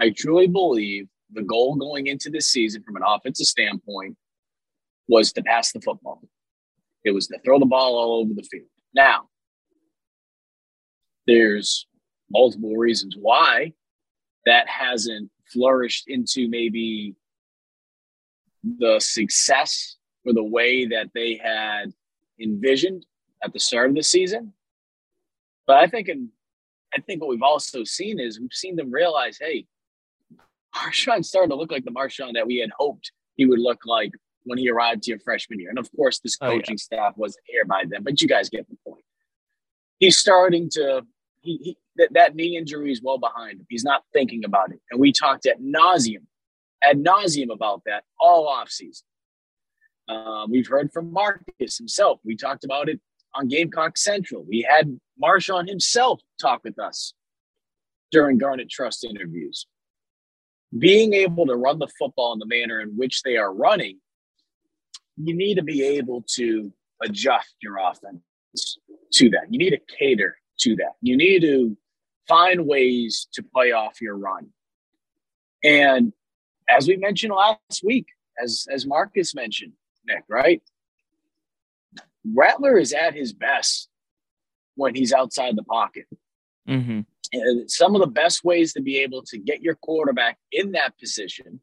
[0.00, 4.16] I truly believe the goal going into this season from an offensive standpoint
[5.08, 6.22] was to pass the football.
[7.04, 8.68] It was to throw the ball all over the field.
[8.94, 9.28] Now,
[11.28, 11.86] there's
[12.30, 13.72] multiple reasons why
[14.46, 17.14] that hasn't flourished into maybe
[18.64, 21.92] the success or the way that they had
[22.40, 23.04] envisioned
[23.44, 24.52] at the start of the season.
[25.66, 26.30] But I think in,
[26.96, 29.66] I think what we've also seen is we've seen them realize, hey,
[30.74, 34.12] Marshawn's starting to look like the Marshawn that we had hoped he would look like
[34.44, 35.68] when he arrived here freshman year.
[35.68, 36.76] And of course, this coaching oh, yeah.
[36.76, 39.04] staff wasn't here by then, but you guys get the point.
[39.98, 41.04] He's starting to
[41.40, 43.66] he, he that, that knee injury is well behind him.
[43.68, 44.80] He's not thinking about it.
[44.90, 46.26] And we talked at nauseum,
[46.82, 49.02] ad nauseum about that all offseason.
[50.08, 52.20] Uh, we've heard from Marcus himself.
[52.24, 53.00] We talked about it
[53.34, 54.44] on Gamecock Central.
[54.48, 57.12] We had Marshawn himself talk with us
[58.10, 59.66] during Garnet Trust interviews
[60.76, 63.98] being able to run the football in the manner in which they are running,
[65.16, 66.72] you need to be able to
[67.02, 68.20] adjust your offense
[69.12, 69.46] to that.
[69.50, 70.92] You need to cater to that.
[71.00, 71.76] You need to
[72.26, 74.48] find ways to play off your run.
[75.64, 76.12] And
[76.68, 78.06] as we mentioned last week,
[78.42, 79.72] as as Marcus mentioned,
[80.06, 80.62] Nick, right?
[82.34, 83.88] Rattler is at his best
[84.74, 86.06] when he's outside the pocket.
[86.68, 87.00] Mm-hmm.
[87.32, 90.98] And some of the best ways to be able to get your quarterback in that
[90.98, 91.60] position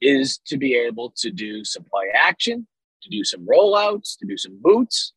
[0.00, 2.66] is to be able to do some play action,
[3.02, 5.12] to do some rollouts, to do some boots.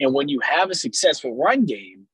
[0.00, 2.06] And when you have a successful run game,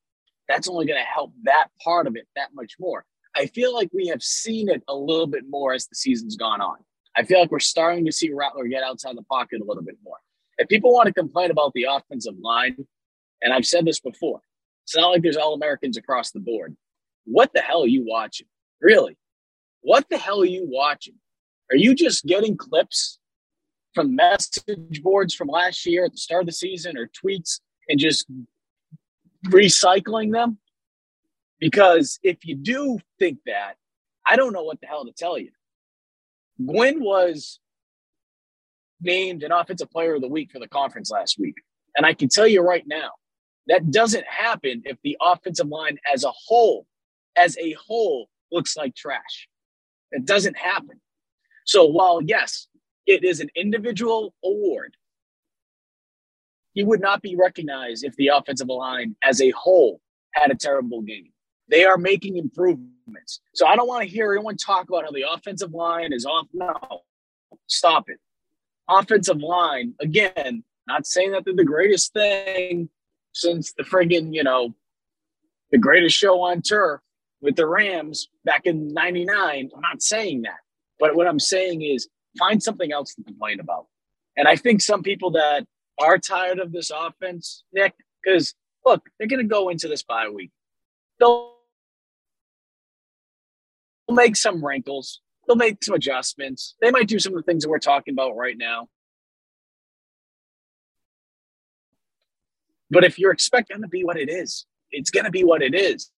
[0.47, 3.05] that's only going to help that part of it that much more.
[3.35, 6.61] I feel like we have seen it a little bit more as the season's gone
[6.61, 6.77] on.
[7.15, 9.97] I feel like we're starting to see Rattler get outside the pocket a little bit
[10.03, 10.17] more.
[10.57, 12.77] If people want to complain about the offensive line,
[13.41, 14.41] and I've said this before,
[14.83, 16.75] it's not like there's all Americans across the board.
[17.25, 18.47] What the hell are you watching?
[18.81, 19.17] Really?
[19.81, 21.15] What the hell are you watching?
[21.71, 23.19] Are you just getting clips
[23.93, 27.99] from message boards from last year at the start of the season or tweets and
[27.99, 28.25] just
[29.47, 30.57] recycling them?
[31.59, 33.75] Because if you do think that,
[34.25, 35.51] I don't know what the hell to tell you.
[36.63, 37.59] Gwyn was
[39.01, 41.55] named an offensive player of the week for the conference last week.
[41.95, 43.11] And I can tell you right now,
[43.67, 46.85] that doesn't happen if the offensive line as a whole,
[47.35, 49.47] as a whole, looks like trash.
[50.11, 51.01] It doesn't happen.
[51.65, 52.67] So while, yes,
[53.05, 54.95] it is an individual award,
[56.77, 59.99] he would not be recognized if the offensive line as a whole
[60.33, 61.31] had a terrible game.
[61.69, 63.41] They are making improvements.
[63.55, 66.45] So I don't want to hear anyone talk about how the offensive line is off.
[66.53, 67.01] No,
[67.65, 68.19] stop it.
[68.87, 72.89] Offensive line, again, not saying that they're the greatest thing
[73.33, 74.75] since the friggin', you know,
[75.71, 77.01] the greatest show on turf
[77.41, 79.71] with the Rams back in 99.
[79.75, 80.59] I'm not saying that.
[80.99, 83.87] But what I'm saying is find something else to complain about.
[84.37, 85.65] And I think some people that
[85.99, 88.53] are tired of this offense, Nick, because
[88.85, 90.51] look, they're going to go into this bye week.
[91.19, 91.53] They'll
[94.09, 95.21] make some wrinkles.
[95.45, 96.75] They'll make some adjustments.
[96.81, 98.89] They might do some of the things that we're talking about right now.
[102.89, 105.75] But if you're expecting to be what it is, it's going to be what it
[105.75, 106.09] is.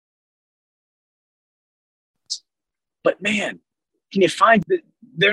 [3.03, 3.61] But man,
[4.12, 4.81] can you find that?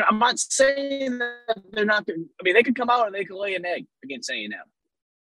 [0.09, 2.05] I'm not saying that they're not.
[2.09, 4.51] I mean, they could come out and they could lay an egg against A&M,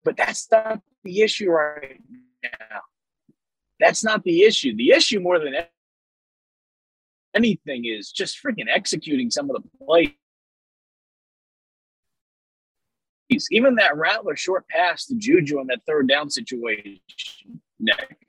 [0.04, 2.00] but that's not the issue right
[2.44, 2.82] now.
[3.80, 4.76] That's not the issue.
[4.76, 5.54] The issue more than
[7.36, 10.12] anything is just freaking executing some of the plays.
[13.52, 17.00] Even that Rattler short pass to Juju in that third down situation,
[17.80, 18.23] Nick.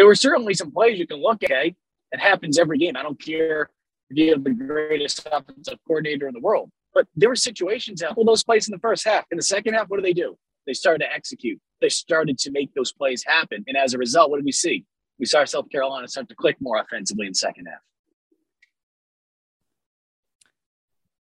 [0.00, 1.50] There were certainly some plays you can look at.
[1.52, 1.76] It
[2.18, 2.96] happens every game.
[2.96, 3.68] I don't care
[4.08, 6.70] if you have the greatest offensive coordinator in the world.
[6.94, 9.26] But there were situations that well, those plays in the first half.
[9.30, 10.38] In the second half, what do they do?
[10.66, 11.60] They started to execute.
[11.82, 13.62] They started to make those plays happen.
[13.66, 14.86] And as a result, what did we see?
[15.18, 17.80] We saw South Carolina start to click more offensively in the second half.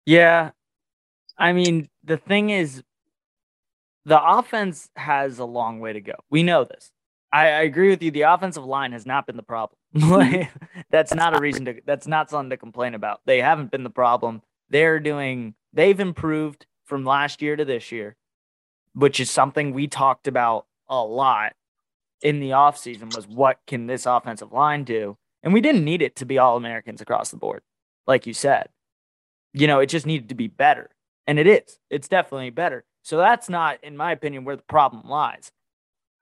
[0.07, 0.53] Yeah.
[1.37, 2.83] I mean, the thing is,
[4.07, 6.15] the offense has a long way to go.
[6.31, 6.94] We know this.
[7.35, 8.11] I, I agree with you.
[8.11, 9.79] The offensive line has not been the problem.
[9.95, 10.83] Mm-hmm.
[10.91, 13.21] that's not a reason to, that's not something to complain about.
[13.27, 14.43] They haven't been the problem.
[14.69, 18.17] They're doing, they've improved from last year to this year
[18.95, 21.55] which is something we talked about a lot
[22.23, 25.19] in the offseason was what can this offensive line do?
[25.43, 27.63] And we didn't need it to be all Americans across the board,
[28.07, 28.69] like you said.
[29.53, 30.91] You know, it just needed to be better.
[31.27, 31.79] And it is.
[31.91, 32.85] It's definitely better.
[33.03, 35.53] So that's not, in my opinion, where the problem lies.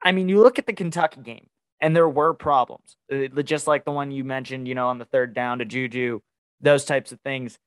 [0.04, 1.48] I mean, you look at the Kentucky game,
[1.80, 5.04] and there were problems, uh, just like the one you mentioned, you know, on the
[5.04, 6.20] third down to Juju,
[6.60, 7.58] those types of things.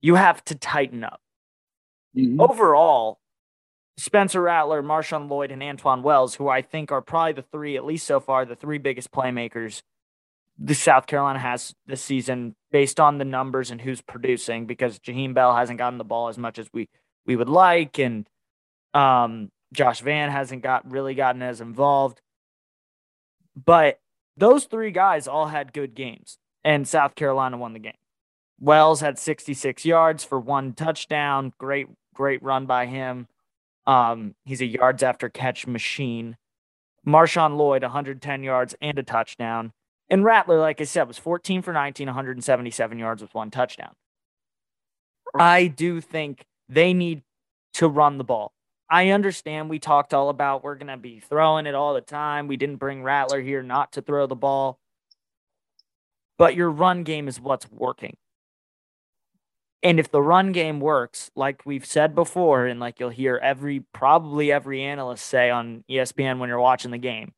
[0.00, 1.20] You have to tighten up.
[2.16, 2.40] Mm-hmm.
[2.40, 3.18] Overall,
[3.96, 7.84] Spencer Rattler, Marshawn Lloyd, and Antwane Wells, who I think are probably the three, at
[7.84, 9.82] least so far, the three biggest playmakers
[10.58, 15.34] the South Carolina has this season based on the numbers and who's producing because Jaheim
[15.34, 16.88] Bell hasn't gotten the ball as much as we
[17.26, 18.28] we would like and
[18.92, 22.20] um, Josh Vann hasn't got really gotten as involved.
[23.56, 24.00] But
[24.36, 27.92] those three guys all had good games and South Carolina won the game.
[28.60, 33.26] Wells had 66 yards for one touchdown, great great run by him.
[33.86, 36.36] Um, he's a yards after catch machine.
[37.06, 39.72] Marshawn Lloyd, 110 yards and a touchdown.
[40.08, 43.94] And Rattler, like I said, was 14 for 19, 177 yards with one touchdown.
[45.38, 47.22] I do think they need
[47.74, 48.53] to run the ball.
[48.90, 52.48] I understand we talked all about we're going to be throwing it all the time.
[52.48, 54.78] We didn't bring Rattler here not to throw the ball.
[56.36, 58.16] But your run game is what's working.
[59.82, 63.80] And if the run game works, like we've said before, and like you'll hear every
[63.92, 67.34] probably every analyst say on ESPN when you're watching the game,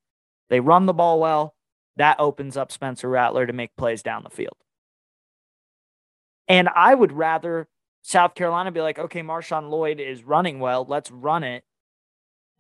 [0.49, 1.55] they run the ball well.
[1.97, 4.57] That opens up Spencer Rattler to make plays down the field.
[6.47, 7.69] And I would rather
[8.07, 10.87] South Carolina be like, okay, Marshawn Lloyd is running well.
[10.89, 11.65] Let's run it.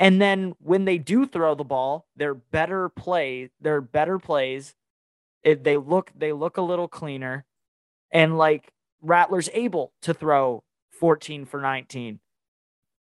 [0.01, 3.51] And then when they do throw the ball, they're better play.
[3.61, 4.75] They're better plays.
[5.45, 7.45] If they look, they look a little cleaner.
[8.11, 10.65] And like Rattler's able to throw
[10.99, 12.19] 14 for 19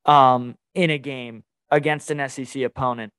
[0.03, 3.13] um, in a game against an SEC opponent.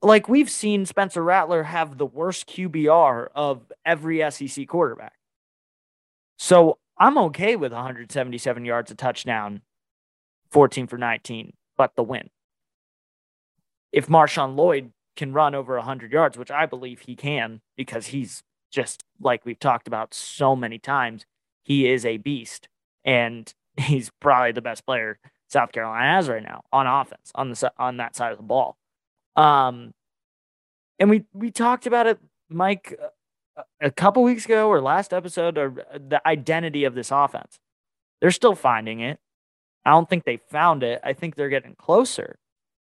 [0.00, 5.14] like we've seen Spencer Rattler have the worst QBR of every SEC quarterback.
[6.38, 9.62] So I'm okay with 177 yards a touchdown,
[10.50, 12.30] 14 for 19, but the win.
[13.92, 18.42] If Marshawn Lloyd can run over 100 yards, which I believe he can because he's
[18.70, 21.24] just like we've talked about so many times,
[21.62, 22.68] he is a beast
[23.04, 27.72] and he's probably the best player South Carolina has right now on offense on the
[27.78, 28.76] on that side of the ball.
[29.36, 29.94] Um,
[30.98, 32.18] and we we talked about it,
[32.50, 32.98] Mike,
[33.80, 37.58] a couple weeks ago or last episode, or uh, the identity of this offense.
[38.20, 39.18] They're still finding it.
[39.84, 41.00] I don't think they found it.
[41.04, 42.38] I think they're getting closer,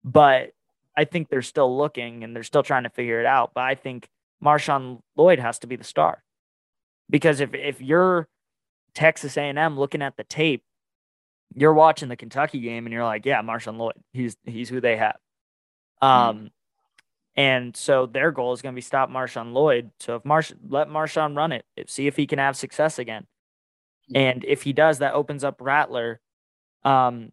[0.04, 0.52] but
[0.96, 3.52] I think they're still looking and they're still trying to figure it out.
[3.54, 4.08] But I think
[4.44, 6.24] Marshawn Lloyd has to be the star
[7.10, 8.28] because if if you're
[8.96, 10.64] Texas A&M looking at the tape,
[11.54, 14.98] you're watching the Kentucky game and you're like, yeah, Marshawn Lloyd, he's he's who they
[14.98, 15.18] have.
[16.02, 16.50] Um, mm.
[17.38, 19.92] And so their goal is going to be stop Marshawn Lloyd.
[20.00, 23.28] So if Marsh let Marshawn run it, see if he can have success again.
[24.14, 26.20] And if he does, that opens up Rattler
[26.84, 27.32] um,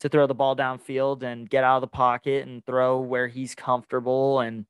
[0.00, 3.54] to throw the ball downfield and get out of the pocket and throw where he's
[3.54, 4.66] comfortable and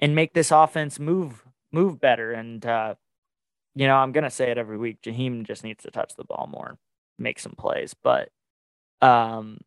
[0.00, 2.32] and make this offense move move better.
[2.32, 2.94] And uh,
[3.74, 5.02] you know, I'm gonna say it every week.
[5.02, 6.78] Jaheim just needs to touch the ball more,
[7.18, 8.30] make some plays, but
[9.00, 9.58] um,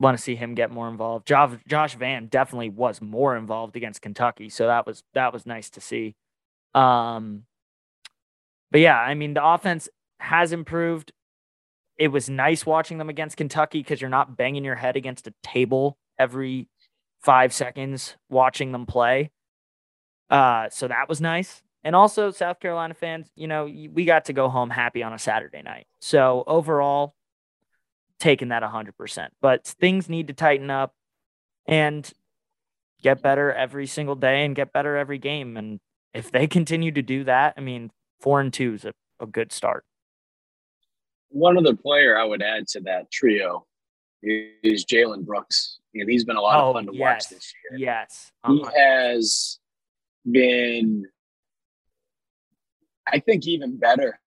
[0.00, 1.26] want to see him get more involved.
[1.26, 5.70] Josh, Josh Vann definitely was more involved against Kentucky, so that was that was nice
[5.70, 6.14] to see.
[6.74, 7.44] Um,
[8.70, 9.88] but yeah, I mean the offense
[10.20, 11.12] has improved.
[11.96, 15.34] It was nice watching them against Kentucky because you're not banging your head against a
[15.42, 16.68] table every
[17.20, 19.30] five seconds watching them play.
[20.30, 21.62] Uh, so that was nice.
[21.84, 25.18] And also, South Carolina fans, you know, we got to go home happy on a
[25.18, 25.86] Saturday night.
[26.00, 27.14] So overall,
[28.18, 29.28] taking that 100%.
[29.40, 30.94] But things need to tighten up
[31.66, 32.10] and
[33.02, 35.56] get better every single day and get better every game.
[35.56, 35.80] And
[36.14, 39.52] if they continue to do that, I mean, four and two is a, a good
[39.52, 39.84] start.
[41.30, 43.66] One other player I would add to that trio
[44.22, 45.78] is Jalen Brooks.
[45.94, 47.78] And he's been a lot oh, of fun to yes, watch this year.
[47.80, 48.32] Yes.
[48.44, 48.54] Uh-huh.
[48.54, 49.58] He has
[50.30, 51.06] been,
[53.06, 54.20] I think, even better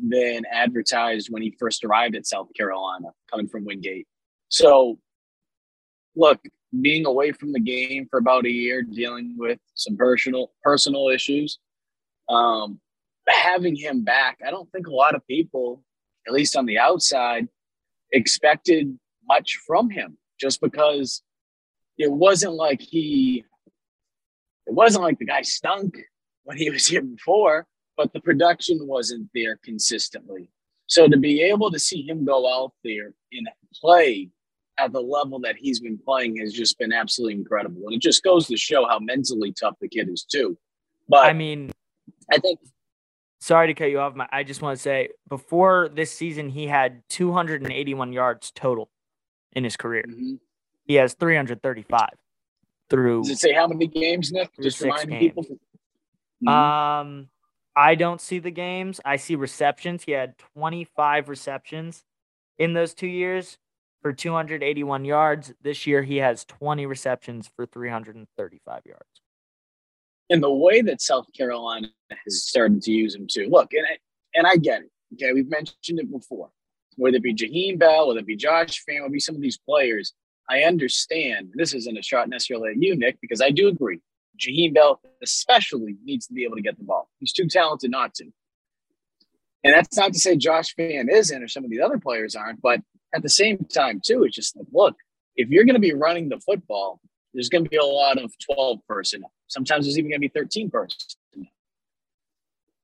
[0.00, 4.06] than advertised when he first arrived at South Carolina, coming from Wingate.
[4.48, 4.98] So,
[6.16, 6.40] look,
[6.80, 11.58] being away from the game for about a year, dealing with some personal personal issues,
[12.28, 12.80] um,
[13.28, 15.82] having him back, I don't think a lot of people,
[16.26, 17.48] at least on the outside,
[18.12, 20.16] expected much from him.
[20.40, 21.22] Just because
[21.98, 23.44] it wasn't like he,
[24.66, 25.98] it wasn't like the guy stunk
[26.44, 30.50] when he was here before but the production wasn't there consistently.
[30.86, 34.30] So to be able to see him go out there and play
[34.78, 37.82] at the level that he's been playing has just been absolutely incredible.
[37.86, 40.56] And it just goes to show how mentally tough the kid is too.
[41.08, 41.70] But I mean,
[42.30, 42.58] I think
[43.40, 44.14] sorry to cut you off.
[44.30, 48.90] I just want to say before this season, he had 281 yards total
[49.52, 50.04] in his career.
[50.08, 50.34] Mm-hmm.
[50.84, 52.08] He has 335
[52.88, 53.22] through.
[53.22, 54.50] Does it say how many games, Nick?
[54.60, 55.22] Just reminding games.
[55.22, 55.44] people.
[56.44, 56.48] Mm-hmm.
[56.48, 57.28] Um,
[57.74, 59.00] I don't see the games.
[59.04, 60.04] I see receptions.
[60.04, 62.04] He had 25 receptions
[62.58, 63.58] in those two years
[64.02, 65.52] for 281 yards.
[65.62, 69.22] This year, he has 20 receptions for 335 yards.
[70.28, 71.88] And the way that South Carolina
[72.24, 73.48] has started to use him too.
[73.50, 73.98] Look, and I,
[74.34, 74.90] and I get it.
[75.14, 76.50] Okay, we've mentioned it before.
[76.96, 79.40] Whether it be Jaheim Bell, whether it be Josh Vann, whether it be some of
[79.40, 80.12] these players,
[80.48, 81.52] I understand.
[81.54, 84.00] This isn't a shot necessarily at you, Nick, because I do agree.
[84.38, 87.08] Jaheim Bell especially needs to be able to get the ball.
[87.18, 88.24] He's too talented not to.
[89.64, 92.60] And that's not to say Josh Vann isn't or some of these other players aren't,
[92.60, 92.80] but
[93.14, 94.96] at the same time, too, it's just like, look,
[95.36, 97.00] if you're going to be running the football,
[97.32, 99.32] there's going to be a lot of 12 personnel.
[99.46, 101.48] Sometimes there's even going to be 13 personnel.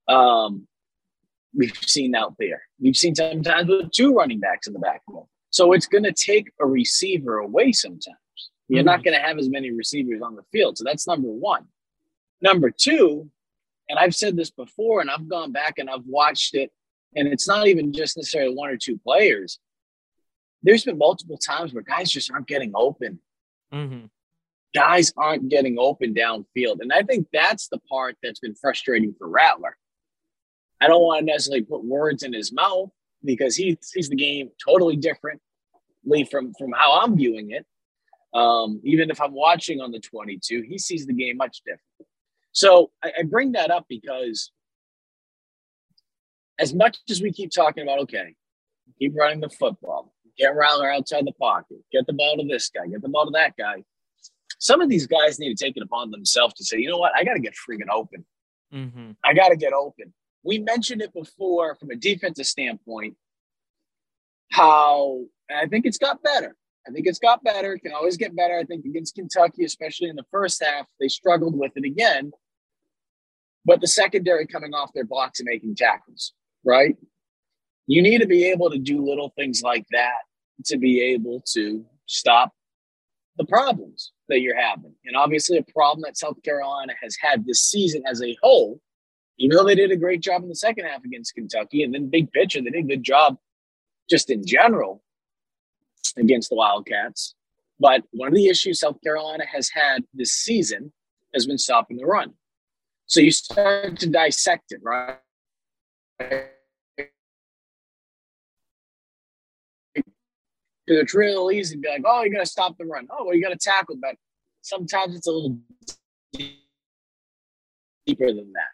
[0.08, 0.66] Um,
[1.54, 2.62] we've seen out there.
[2.80, 5.28] We've seen sometimes with two running backs in the backfield.
[5.50, 8.16] So it's going to take a receiver away sometimes.
[8.68, 10.76] You're not going to have as many receivers on the field.
[10.76, 11.64] So that's number one.
[12.42, 13.30] Number two,
[13.88, 16.70] and I've said this before, and I've gone back and I've watched it,
[17.16, 19.58] and it's not even just necessarily one or two players.
[20.62, 23.20] There's been multiple times where guys just aren't getting open.
[23.72, 24.06] Mm-hmm.
[24.74, 26.80] Guys aren't getting open downfield.
[26.80, 29.76] And I think that's the part that's been frustrating for Rattler.
[30.80, 32.90] I don't want to necessarily put words in his mouth
[33.24, 35.40] because he sees the game totally differently
[36.30, 37.66] from, from how I'm viewing it.
[38.34, 41.82] Um, even if I'm watching on the 22, he sees the game much different.
[42.52, 44.50] So I, I bring that up because
[46.58, 48.34] as much as we keep talking about, okay,
[48.98, 52.86] keep running the football, get Rattler outside the pocket, get the ball to this guy,
[52.86, 53.84] get the ball to that guy.
[54.58, 57.12] some of these guys need to take it upon themselves to say, you know what,
[57.16, 58.24] I got to get freaking open.
[58.74, 59.12] Mm-hmm.
[59.24, 60.12] I got to get open.
[60.42, 63.16] We mentioned it before from a defensive standpoint,
[64.50, 66.56] how I think it's got better.
[66.88, 67.78] I think it's got better.
[67.78, 68.58] Can always get better.
[68.58, 72.32] I think against Kentucky, especially in the first half, they struggled with it again.
[73.64, 76.32] But the secondary coming off their blocks and making tackles,
[76.64, 76.96] right?
[77.86, 80.20] You need to be able to do little things like that
[80.66, 82.52] to be able to stop
[83.36, 84.94] the problems that you're having.
[85.04, 88.80] And obviously, a problem that South Carolina has had this season as a whole,
[89.38, 92.08] even though they did a great job in the second half against Kentucky, and then
[92.08, 93.36] big picture, they did a good job
[94.08, 95.02] just in general
[96.16, 97.34] against the Wildcats.
[97.80, 100.92] But one of the issues South Carolina has had this season
[101.34, 102.34] has been stopping the run.
[103.06, 105.18] So you start to dissect it, right?
[106.18, 106.48] Because
[110.86, 113.06] it's real easy to be like, oh, you got to stop the run.
[113.10, 113.96] Oh, well, you got to tackle.
[114.00, 114.16] But
[114.62, 115.58] sometimes it's a little
[118.06, 118.72] deeper than that.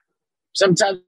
[0.55, 1.01] Sometimes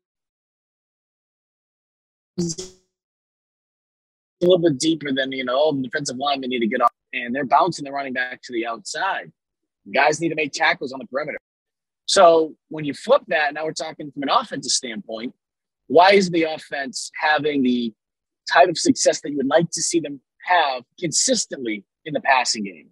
[4.43, 6.93] a little bit deeper than, you know, the defensive linemen need to get off.
[7.13, 9.33] And they're bouncing the running back to the outside.
[9.93, 11.39] Guys need to make tackles on the perimeter.
[12.07, 15.35] So when you flip that, now we're talking from an offensive standpoint.
[15.89, 17.93] Why is the offense having the
[18.53, 22.65] type of success that you would like to see them have consistently in the passing
[22.65, 22.91] game?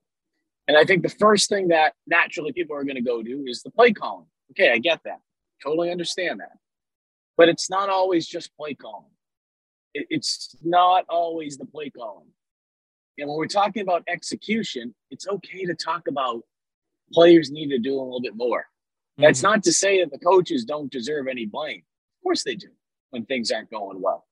[0.66, 3.62] And I think the first thing that naturally people are going to go to is
[3.62, 4.26] the play calling.
[4.52, 5.20] Okay, I get that.
[5.62, 6.52] Totally understand that.
[7.36, 9.10] But it's not always just play calling.
[9.94, 12.28] It's not always the play calling.
[13.18, 16.42] And when we're talking about execution, it's okay to talk about
[17.12, 18.66] players need to do a little bit more.
[19.18, 19.52] That's mm-hmm.
[19.52, 21.82] not to say that the coaches don't deserve any blame.
[22.18, 22.68] Of course they do
[23.10, 24.26] when things aren't going well.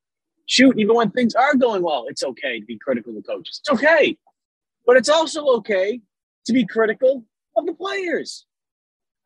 [0.47, 3.61] Shoot, even when things are going well, it's okay to be critical of coaches.
[3.61, 4.19] It's okay.
[4.85, 6.01] But it's also okay
[6.47, 7.25] to be critical
[7.57, 8.47] of the players.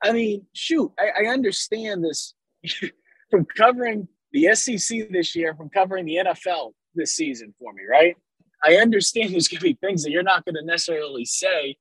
[0.02, 2.34] I mean, shoot, I, I understand this
[3.30, 8.16] from covering the SEC this year, from covering the NFL this season for me, right?
[8.62, 11.76] I understand there's going to be things that you're not going to necessarily say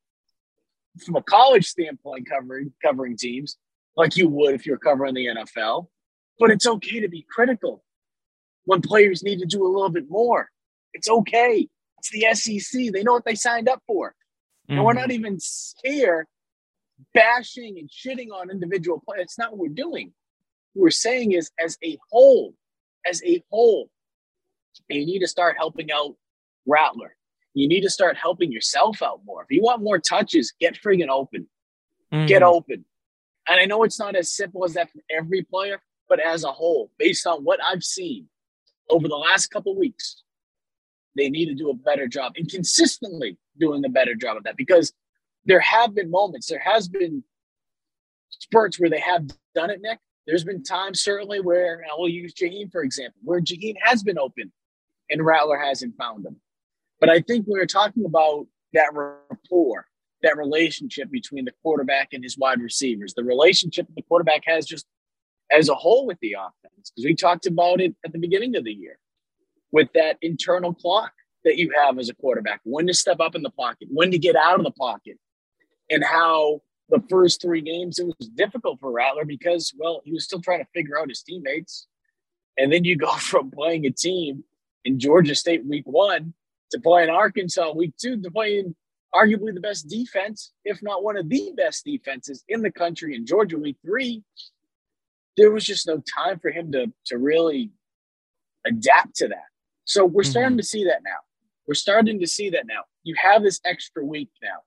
[1.06, 3.58] from a college standpoint covering covering teams
[3.98, 5.88] like you would if you're covering the NFL.
[6.40, 7.84] But it's okay to be critical
[8.64, 10.50] when players need to do a little bit more.
[10.94, 11.68] It's okay.
[11.98, 12.94] It's the SEC.
[12.94, 14.16] They know what they signed up for.
[14.70, 14.78] Mm-hmm.
[14.78, 15.40] And we're not even
[15.84, 16.26] here
[17.14, 19.24] bashing and shitting on individual players.
[19.24, 20.14] It's not what we're doing.
[20.76, 22.54] What we're saying is, as a whole,
[23.10, 23.90] as a whole,
[24.90, 26.16] you need to start helping out
[26.68, 27.16] Rattler.
[27.54, 29.44] You need to start helping yourself out more.
[29.44, 31.48] If you want more touches, get friggin' open.
[32.14, 32.26] Mm-hmm.
[32.28, 32.84] Get open.
[33.48, 36.52] And I know it's not as simple as that for every player, but as a
[36.52, 38.28] whole, based on what I've seen
[38.90, 40.24] over the last couple weeks,
[41.16, 44.58] they need to do a better job and consistently doing a better job of that
[44.58, 44.92] because
[45.46, 47.24] there have been moments, there has been
[48.30, 50.00] spurts where they have done it, Nick.
[50.28, 54.18] There's been times certainly where I will use Jaheim for example, where Jaheim has been
[54.18, 54.52] open
[55.10, 56.38] and Rattler hasn't found him.
[57.00, 59.86] But I think we are talking about that rapport
[60.26, 64.86] that relationship between the quarterback and his wide receivers, the relationship the quarterback has just
[65.52, 66.92] as a whole with the offense.
[66.92, 68.98] Because we talked about it at the beginning of the year
[69.72, 71.12] with that internal clock
[71.44, 74.18] that you have as a quarterback, when to step up in the pocket, when to
[74.18, 75.18] get out of the pocket,
[75.92, 80.24] and how the first three games it was difficult for Rattler because, well, he was
[80.24, 81.88] still trying to figure out his teammates.
[82.58, 84.44] And then you go from playing a team
[84.84, 86.34] in Georgia State week one
[86.72, 88.76] to playing Arkansas week two to playing
[89.14, 93.26] arguably the best defense, if not one of the best defenses in the country in
[93.26, 94.24] Georgia week three,
[95.38, 97.72] there was just no time for him to, to really
[98.66, 99.46] adapt to that.
[99.86, 100.32] So we're mm-hmm.
[100.32, 101.20] starting to see that now.
[101.68, 102.82] We're starting to see that now.
[103.04, 104.60] You have this extra week now.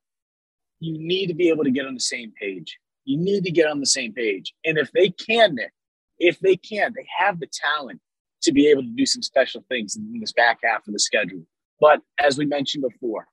[0.81, 2.79] You need to be able to get on the same page.
[3.05, 4.55] You need to get on the same page.
[4.65, 5.73] And if they can, Nick,
[6.19, 8.01] if they can, they have the talent
[8.43, 11.43] to be able to do some special things in this back half of the schedule.
[11.81, 13.27] But as we mentioned before,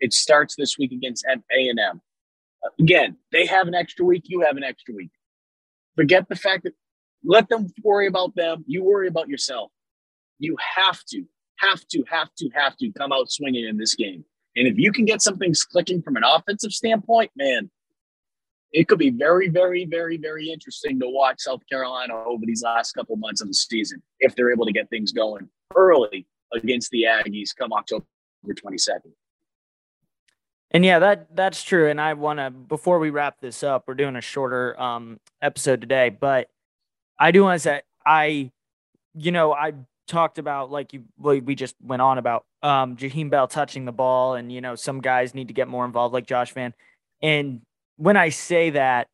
[0.00, 2.00] it starts this week against A and M.
[2.80, 4.24] Again, they have an extra week.
[4.26, 5.10] You have an extra week.
[5.96, 6.74] Forget the fact that
[7.24, 8.64] let them worry about them.
[8.66, 9.70] You worry about yourself.
[10.38, 11.24] You have to,
[11.56, 14.24] have to, have to, have to come out swinging in this game.
[14.58, 17.70] And if you can get something clicking from an offensive standpoint, man,
[18.72, 22.92] it could be very, very, very, very interesting to watch South Carolina over these last
[22.92, 27.04] couple months of the season if they're able to get things going early against the
[27.04, 28.04] Aggies come October
[28.46, 29.12] 22nd.
[30.72, 31.88] And yeah, that that's true.
[31.88, 35.80] And I want to before we wrap this up, we're doing a shorter um episode
[35.80, 36.50] today, but
[37.18, 38.50] I do want to say I,
[39.14, 39.72] you know, I
[40.08, 44.34] talked about like you we just went on about um Jaheim Bell touching the ball,
[44.34, 46.74] and you know some guys need to get more involved, like Josh Vann,
[47.22, 47.60] and
[47.96, 49.08] when I say that,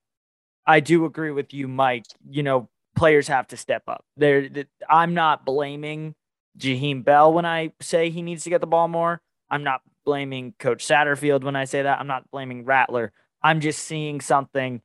[0.67, 2.05] I do agree with you, Mike.
[2.29, 4.05] You know, players have to step up.
[4.17, 4.49] There,
[4.89, 6.15] I'm not blaming
[6.59, 9.21] Jaheim Bell when I say he needs to get the ball more.
[9.51, 11.99] I'm not blaming Coach Satterfield when I say that.
[11.99, 13.13] I'm not blaming Rattler.
[13.43, 14.83] I'm just seeing something.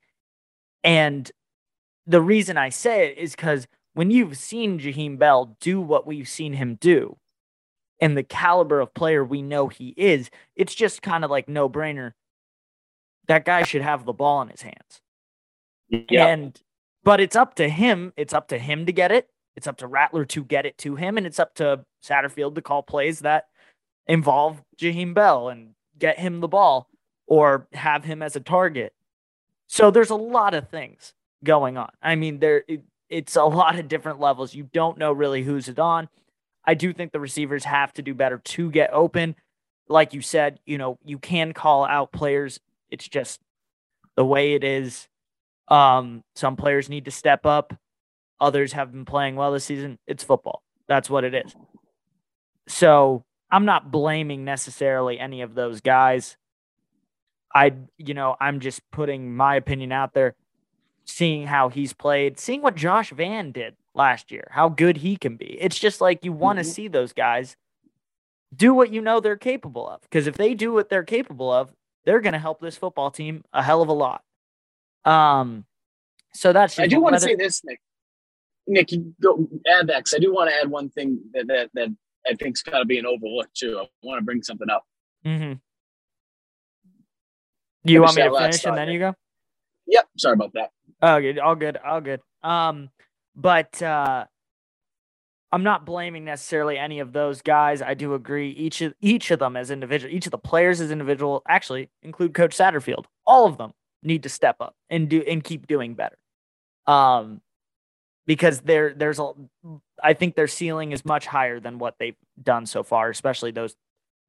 [0.83, 1.29] And
[2.07, 6.27] the reason I say it is because when you've seen Jaheim Bell do what we've
[6.27, 7.17] seen him do
[7.99, 11.69] and the caliber of player we know he is, it's just kind of like no
[11.69, 12.13] brainer.
[13.27, 15.01] That guy should have the ball in his hands.
[15.89, 16.27] Yeah.
[16.27, 16.59] And
[17.03, 18.13] but it's up to him.
[18.17, 19.29] It's up to him to get it.
[19.55, 22.61] It's up to Rattler to get it to him, and it's up to Satterfield to
[22.61, 23.47] call plays that
[24.07, 26.89] involve Jaheim Bell and get him the ball
[27.27, 28.93] or have him as a target.
[29.67, 31.13] So there's a lot of things
[31.43, 31.89] going on.
[32.01, 34.53] I mean, there it, it's a lot of different levels.
[34.53, 36.09] You don't know really who's it on.
[36.65, 39.35] I do think the receivers have to do better to get open.
[39.87, 42.59] Like you said, you know, you can call out players.
[42.91, 43.39] It's just
[44.15, 45.07] the way it is.
[45.67, 47.73] Um, some players need to step up.
[48.41, 49.97] Others have been playing well this season.
[50.07, 50.61] It's football.
[50.87, 51.55] That's what it is.
[52.67, 56.37] So I'm not blaming necessarily any of those guys.
[57.53, 60.35] I, you know, I'm just putting my opinion out there,
[61.09, 65.35] seeing how he's played, seeing what Josh Vann did last year, how good he can
[65.35, 65.57] be.
[65.59, 66.71] It's just like you want to mm-hmm.
[66.71, 67.55] see those guys
[68.55, 70.01] do what you know they're capable of.
[70.01, 71.73] Because if they do what they're capable of,
[72.05, 74.23] they're going to help this football team a hell of a lot.
[75.05, 75.65] Um,
[76.33, 76.79] so that's.
[76.79, 77.79] I do want to say this, Nick.
[78.67, 81.69] Nick, you go add that because I do want to add one thing that that,
[81.73, 81.89] that
[82.27, 83.79] I think's got to be an overlook too.
[83.79, 84.85] I want to bring something up.
[85.25, 85.53] Mm-hmm.
[87.83, 89.15] You want me to finish and then you go?
[89.89, 90.07] Yep.
[90.17, 90.71] Sorry about that.
[91.01, 91.39] Oh, good.
[91.39, 91.77] All good.
[91.77, 92.21] All good.
[92.43, 92.89] Um,
[93.35, 94.25] but uh,
[95.51, 97.81] I'm not blaming necessarily any of those guys.
[97.81, 98.51] I do agree.
[98.51, 102.33] Each of each of them as individual, each of the players as individual, actually include
[102.33, 103.05] Coach Satterfield.
[103.25, 103.73] All of them
[104.03, 106.17] need to step up and do and keep doing better.
[106.85, 107.41] Um,
[108.27, 109.31] because there there's a
[110.03, 113.75] I think their ceiling is much higher than what they've done so far, especially those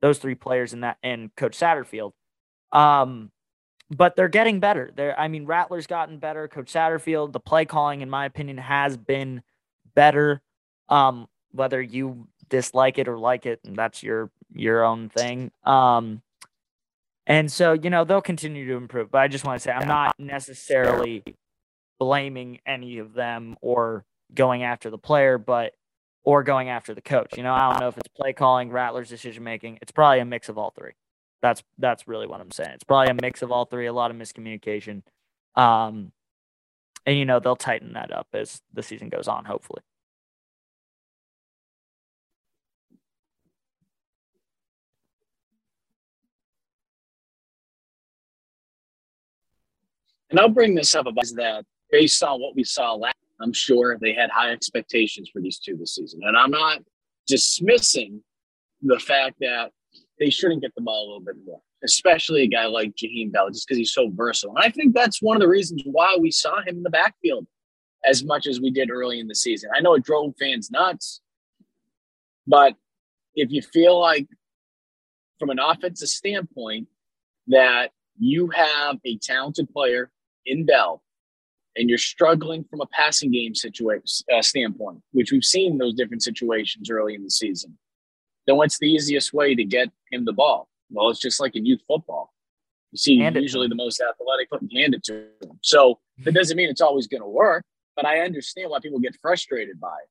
[0.00, 2.12] those three players in that and Coach Satterfield.
[2.72, 3.30] Um,
[3.90, 4.90] but they're getting better.
[4.94, 6.48] They're I mean Rattler's gotten better.
[6.48, 9.42] Coach Satterfield, the play calling, in my opinion, has been
[9.94, 10.42] better.
[10.88, 15.50] Um, whether you dislike it or like it, and that's your your own thing.
[15.64, 16.22] Um,
[17.26, 19.10] and so, you know, they'll continue to improve.
[19.10, 21.22] But I just want to say I'm not necessarily
[21.98, 25.74] blaming any of them or going after the player, but
[26.24, 27.36] or going after the coach.
[27.36, 29.78] You know, I don't know if it's play calling, Rattler's decision making.
[29.80, 30.92] It's probably a mix of all three.
[31.42, 32.70] That's that's really what I'm saying.
[32.74, 35.02] It's probably a mix of all three, a lot of miscommunication.
[35.56, 36.12] Um
[37.06, 39.82] and you know, they'll tighten that up as the season goes on, hopefully.
[50.30, 53.16] And I'll bring this up about that based on what we saw last.
[53.40, 56.20] I'm sure they had high expectations for these two this season.
[56.24, 56.80] And I'm not
[57.26, 58.22] dismissing
[58.82, 59.70] the fact that
[60.20, 63.48] they shouldn't get the ball a little bit more, especially a guy like Jaheim Bell,
[63.50, 64.54] just because he's so versatile.
[64.54, 67.46] And I think that's one of the reasons why we saw him in the backfield
[68.04, 69.70] as much as we did early in the season.
[69.74, 71.20] I know it drove fans nuts,
[72.46, 72.74] but
[73.34, 74.28] if you feel like,
[75.38, 76.86] from an offensive standpoint,
[77.46, 80.10] that you have a talented player
[80.44, 81.02] in Bell
[81.76, 84.04] and you're struggling from a passing game situation
[84.34, 87.78] uh, standpoint, which we've seen those different situations early in the season,
[88.50, 90.68] then what's the easiest way to get him the ball?
[90.90, 92.34] Well, it's just like in youth football.
[92.90, 95.60] You see hand usually the most athletic and hand it to him.
[95.62, 99.16] So that doesn't mean it's always going to work, but I understand why people get
[99.22, 100.08] frustrated by it.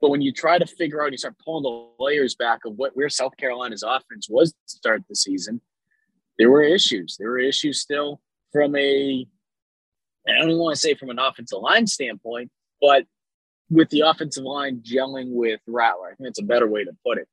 [0.00, 2.96] But when you try to figure out, you start pulling the layers back of what
[2.96, 5.60] where South Carolina's offense was to start the season,
[6.38, 7.16] there were issues.
[7.18, 8.20] There were issues still
[8.52, 9.26] from a
[10.28, 13.06] I don't want to say from an offensive line standpoint, but
[13.70, 16.12] with the offensive line gelling with Rattler.
[16.12, 17.26] I think that's a better way to put it.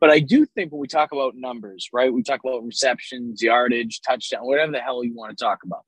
[0.00, 2.12] But I do think when we talk about numbers, right?
[2.12, 5.84] We talk about receptions, yardage, touchdown, whatever the hell you want to talk about.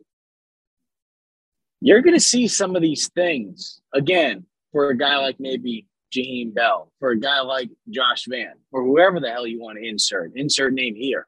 [1.80, 6.54] You're going to see some of these things again for a guy like maybe Jaheim
[6.54, 10.32] Bell, for a guy like Josh Vann, or whoever the hell you want to insert,
[10.34, 11.26] insert name here.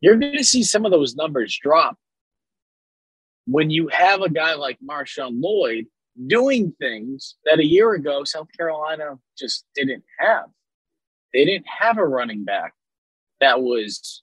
[0.00, 1.96] You're going to see some of those numbers drop
[3.46, 5.86] when you have a guy like Marshawn Lloyd
[6.26, 10.44] doing things that a year ago South Carolina just didn't have.
[11.32, 12.74] They didn't have a running back
[13.40, 14.22] that was,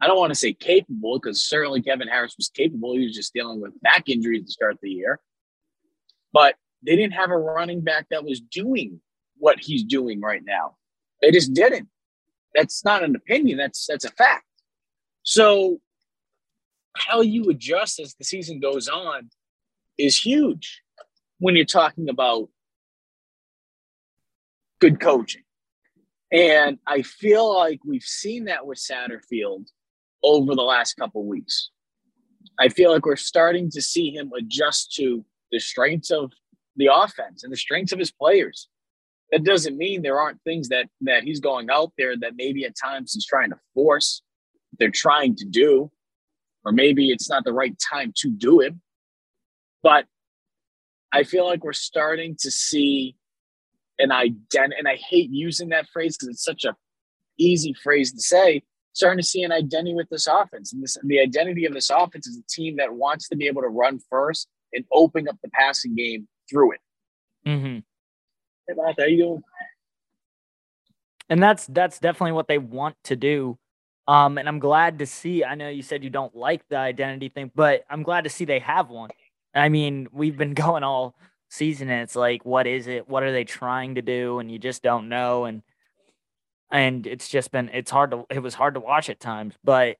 [0.00, 2.94] I don't want to say capable, because certainly Kevin Harris was capable.
[2.94, 5.20] He was just dealing with back injuries to start the year.
[6.32, 6.54] But
[6.84, 9.00] they didn't have a running back that was doing
[9.36, 10.76] what he's doing right now.
[11.20, 11.88] They just didn't.
[12.54, 13.58] That's not an opinion.
[13.58, 14.44] That's that's a fact.
[15.22, 15.80] So
[16.96, 19.30] how you adjust as the season goes on
[19.98, 20.82] is huge
[21.38, 22.48] when you're talking about
[24.80, 25.42] good coaching.
[26.32, 29.66] And I feel like we've seen that with Satterfield
[30.22, 31.70] over the last couple weeks.
[32.58, 36.32] I feel like we're starting to see him adjust to the strengths of
[36.76, 38.68] the offense and the strengths of his players.
[39.32, 42.74] That doesn't mean there aren't things that that he's going out there that maybe at
[42.76, 44.22] times he's trying to force,
[44.78, 45.90] they're trying to do,
[46.64, 48.74] or maybe it's not the right time to do it.
[49.82, 50.06] But
[51.12, 53.16] I feel like we're starting to see
[54.00, 56.76] an identity, and I hate using that phrase because it's such a
[57.38, 58.62] easy phrase to say.
[58.92, 62.26] Starting to see an identity with this offense, and this the identity of this offense
[62.26, 65.50] is a team that wants to be able to run first and open up the
[65.50, 66.80] passing game through it.
[67.46, 67.78] Mm-hmm.
[68.66, 69.42] Hey, Matt, how you doing?
[71.28, 73.58] And that's that's definitely what they want to do.
[74.08, 75.44] Um, and I'm glad to see.
[75.44, 78.44] I know you said you don't like the identity thing, but I'm glad to see
[78.44, 79.10] they have one.
[79.54, 81.14] I mean, we've been going all
[81.50, 83.08] season and it's like what is it?
[83.08, 84.38] What are they trying to do?
[84.38, 85.62] And you just don't know and
[86.70, 89.96] and it's just been it's hard to it was hard to watch at times but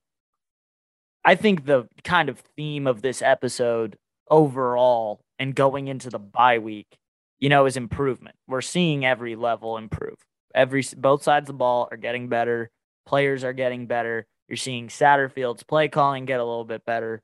[1.25, 3.97] i think the kind of theme of this episode
[4.29, 6.97] overall and going into the bye week
[7.41, 8.37] you know is improvement.
[8.47, 10.15] We're seeing every level improve.
[10.55, 12.69] Every both sides of the ball are getting better.
[13.05, 14.25] Players are getting better.
[14.47, 17.21] You're seeing satterfield's play calling get a little bit better.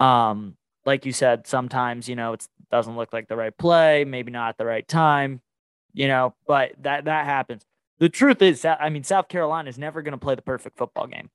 [0.00, 4.30] Um like you said, sometimes, you know, it doesn't look like the right play, maybe
[4.30, 5.40] not at the right time,
[5.92, 7.62] you know, but that that happens.
[7.98, 11.06] The truth is, I mean, South Carolina is never going to play the perfect football
[11.06, 11.30] game.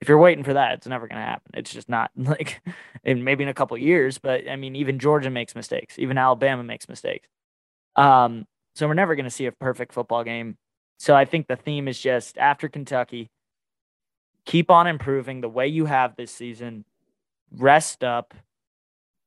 [0.00, 1.50] If you're waiting for that, it's never going to happen.
[1.54, 2.60] It's just not like,
[3.04, 6.62] in maybe in a couple years, but I mean, even Georgia makes mistakes, even Alabama
[6.62, 7.28] makes mistakes.
[7.96, 10.56] Um, so we're never going to see a perfect football game.
[10.98, 13.30] So I think the theme is just after Kentucky,
[14.44, 16.84] keep on improving the way you have this season,
[17.50, 18.34] rest up,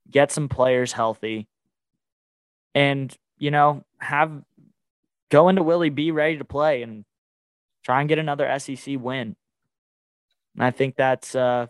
[0.10, 1.48] get some players healthy,
[2.74, 4.44] and you know have
[5.30, 7.06] go into Willie be ready to play and
[7.84, 9.36] try and get another SEC win.
[10.56, 11.68] And I think that's uh,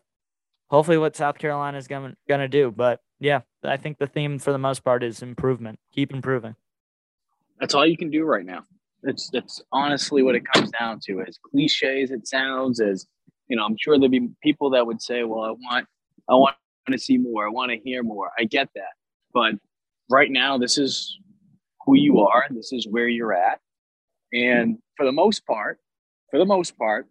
[0.70, 2.72] hopefully what South Carolina is going to do.
[2.72, 5.80] But yeah, I think the theme for the most part is improvement.
[5.94, 6.56] Keep improving.
[7.60, 8.66] That's all you can do right now.
[9.04, 11.22] It's that's honestly what it comes down to.
[11.22, 13.08] As cliche as it sounds, as
[13.48, 15.88] you know, I'm sure there'd be people that would say, "Well, I want,
[16.30, 16.56] I want
[16.90, 17.46] to see more.
[17.48, 18.32] I want to hear more.
[18.38, 18.94] I get that.
[19.34, 19.56] But
[20.10, 21.18] right now, this is
[21.86, 22.46] who you are.
[22.50, 23.60] This is where you're at.
[24.34, 25.80] And for the most part,
[26.30, 27.08] for the most part,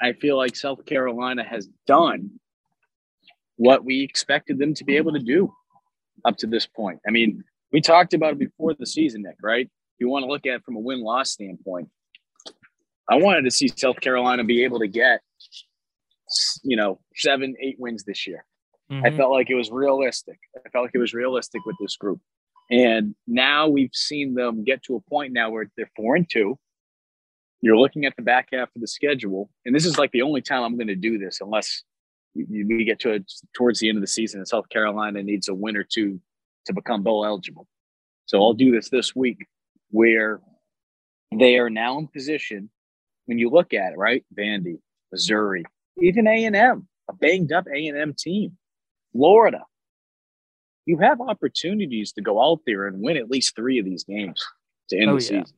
[0.00, 2.30] I feel like South Carolina has done
[3.56, 5.52] what we expected them to be able to do
[6.24, 6.98] up to this point.
[7.06, 9.70] I mean, we talked about it before the season, Nick, right?
[9.98, 11.88] You want to look at it from a win loss standpoint.
[13.08, 15.20] I wanted to see South Carolina be able to get,
[16.62, 18.44] you know, seven, eight wins this year.
[18.94, 19.06] Mm-hmm.
[19.06, 20.38] I felt like it was realistic.
[20.56, 22.20] I felt like it was realistic with this group.
[22.70, 26.58] And now we've seen them get to a point now where they're four and two.
[27.60, 30.42] You're looking at the back half of the schedule, and this is like the only
[30.42, 31.82] time I'm going to do this, unless
[32.34, 35.54] we get to it towards the end of the season and South Carolina needs a
[35.54, 36.20] win or two
[36.66, 37.66] to become bowl eligible.
[38.26, 39.46] So I'll do this this week,
[39.90, 40.40] where
[41.34, 42.70] they are now in position.
[43.26, 44.78] When you look at it, right, Vandy,
[45.10, 45.64] Missouri,
[45.98, 48.58] even A and M, a banged up A and M team
[49.14, 49.62] Florida,
[50.86, 54.44] you have opportunities to go out there and win at least three of these games
[54.90, 55.42] to end oh, the yeah.
[55.42, 55.56] season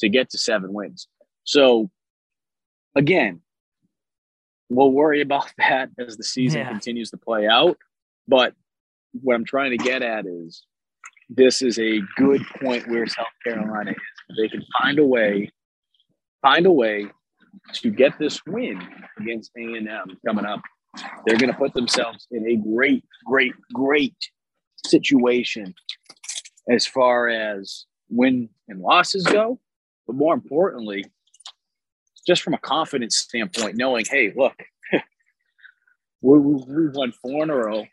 [0.00, 1.08] to get to seven wins.
[1.44, 1.90] So,
[2.96, 3.40] again,
[4.68, 6.68] we'll worry about that as the season yeah.
[6.68, 7.78] continues to play out.
[8.26, 8.54] But
[9.12, 10.64] what I'm trying to get at is
[11.28, 14.36] this is a good point where South Carolina is.
[14.36, 15.50] They can find a way,
[16.42, 17.06] find a way
[17.74, 18.80] to get this win
[19.18, 20.60] against A&M coming up
[21.24, 24.16] they're going to put themselves in a great, great, great
[24.86, 25.74] situation
[26.68, 29.60] as far as win and losses go.
[30.06, 31.04] But more importantly,
[32.26, 34.54] just from a confidence standpoint, knowing, hey, look,
[36.22, 37.86] we, we won four in a row,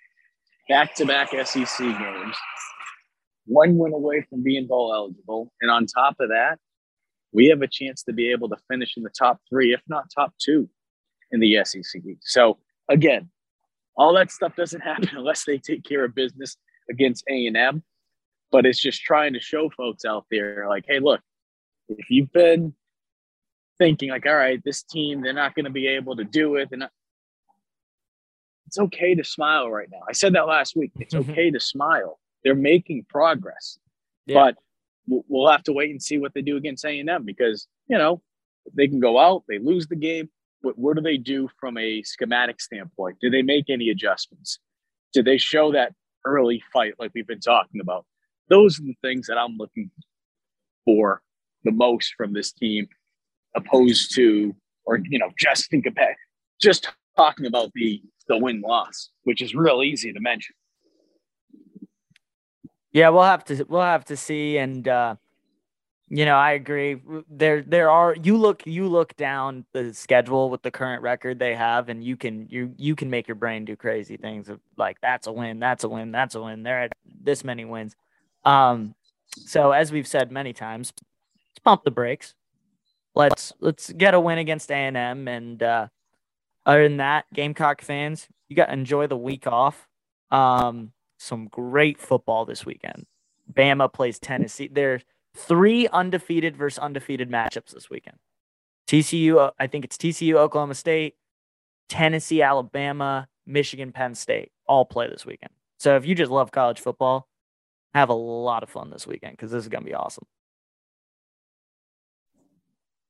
[0.68, 2.36] back to back SEC games,
[3.45, 5.52] one win away from being bowl eligible.
[5.62, 6.60] And on top of that,
[7.32, 10.06] we have a chance to be able to finish in the top three, if not
[10.14, 10.70] top two,
[11.32, 12.02] in the SEC.
[12.22, 12.58] So
[12.90, 13.30] again,
[13.96, 16.58] all that stuff doesn't happen unless they take care of business
[16.90, 17.84] against A&M.
[18.52, 21.20] But it's just trying to show folks out there, like, hey, look,
[21.90, 22.74] if you've been
[23.78, 26.70] thinking like, all right, this team, they're not going to be able to do it,
[26.72, 26.88] and
[28.68, 30.00] it's okay to smile right now.
[30.08, 30.92] I said that last week.
[31.00, 31.32] It's mm-hmm.
[31.32, 32.20] okay to smile.
[32.44, 33.80] They're making progress,
[34.26, 34.36] yeah.
[34.36, 34.56] but
[35.08, 38.22] we'll have to wait and see what they do against A&M because you know
[38.74, 40.30] they can go out, they lose the game,
[40.62, 43.18] what, what do they do from a schematic standpoint?
[43.22, 44.60] Do they make any adjustments?
[45.14, 45.93] Do they show that
[46.26, 48.05] early fight like we've been talking about?
[48.49, 49.91] Those are the things that I'm looking
[50.86, 51.22] for
[51.64, 52.88] the most from this team,
[53.55, 54.55] opposed to,
[54.86, 56.16] or you know, just think about
[56.62, 60.55] just talking about the the win loss, which is real easy to mention.
[62.91, 65.16] Yeah, we'll have to we'll have to see, and uh,
[66.10, 67.01] you know, I agree.
[67.30, 71.53] There, there are you look you look down the schedule with the current record they
[71.53, 75.01] have, and you can you you can make your brain do crazy things of like
[75.01, 76.64] that's a win, that's a win, that's a win.
[76.64, 76.93] They're at
[77.24, 77.95] this many wins.
[78.45, 78.95] Um,
[79.36, 82.34] so as we've said many times, let's pump the brakes.
[83.14, 85.88] Let's let's get a win against A and M, and uh,
[86.66, 89.88] other than that, Gamecock fans, you got to enjoy the week off.
[90.32, 93.05] Um, some great football this weekend.
[93.51, 94.70] Bama plays Tennessee.
[94.72, 95.01] They're
[95.38, 98.18] three undefeated versus undefeated matchups this weekend.
[98.88, 101.16] TCU, uh, I think it's TCU, Oklahoma State,
[101.90, 105.52] Tennessee, Alabama, Michigan, Penn State all play this weekend.
[105.80, 107.28] So if you just love college football,
[107.94, 110.26] have a lot of fun this weekend because this is going to be awesome.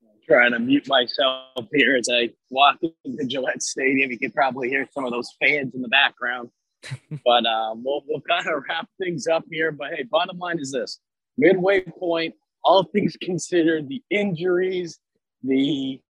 [0.03, 4.11] I'm trying to mute myself here as I walk into Gillette Stadium.
[4.11, 6.49] You can probably hear some of those fans in the background.
[7.25, 9.71] but um, we'll, we'll kind of wrap things up here.
[9.71, 10.99] But hey, bottom line is this
[11.37, 14.99] midway point, all things considered, the injuries,
[15.43, 16.01] the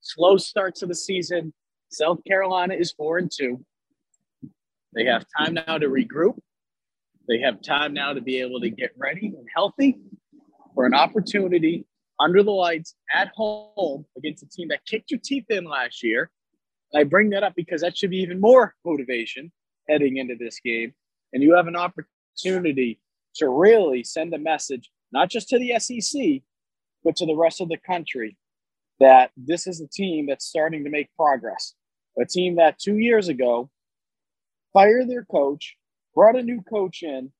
[0.00, 1.52] slow starts of the season,
[1.90, 3.64] South Carolina is four and two.
[4.94, 6.38] They have time now to regroup.
[7.28, 9.98] They have time now to be able to get ready and healthy
[10.74, 11.84] for an opportunity
[12.18, 16.30] under the lights at home against a team that kicked your teeth in last year.
[16.92, 19.50] And I bring that up because that should be even more motivation
[19.88, 20.92] heading into this game.
[21.32, 23.00] And you have an opportunity
[23.36, 26.42] to really send a message, not just to the SEC,
[27.04, 28.36] but to the rest of the country,
[28.98, 31.74] that this is a team that's starting to make progress.
[32.20, 33.70] A team that two years ago
[34.72, 35.76] fired their coach,
[36.14, 37.32] brought a new coach in,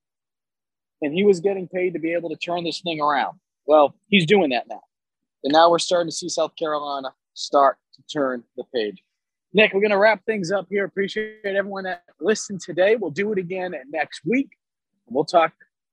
[1.01, 3.39] and he was getting paid to be able to turn this thing around.
[3.65, 4.81] Well, he's doing that now.
[5.43, 9.03] And now we're starting to see South Carolina start to turn the page.
[9.53, 10.85] Nick, we're going to wrap things up here.
[10.85, 12.95] Appreciate everyone that listened today.
[12.95, 14.49] We'll do it again next week.
[15.07, 15.51] We'll talk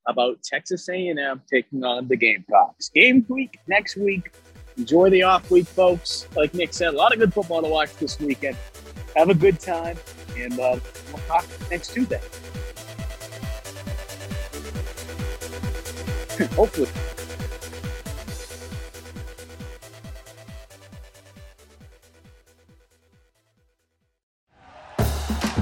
[0.09, 2.89] about Texas A&M taking on the Gamecocks.
[2.89, 4.33] Game week next week.
[4.77, 6.27] Enjoy the off week, folks.
[6.35, 8.57] Like Nick said, a lot of good football to watch this weekend.
[9.15, 9.97] Have a good time,
[10.37, 10.79] and uh,
[11.13, 12.21] we'll talk next Tuesday.
[16.55, 16.89] Hopefully.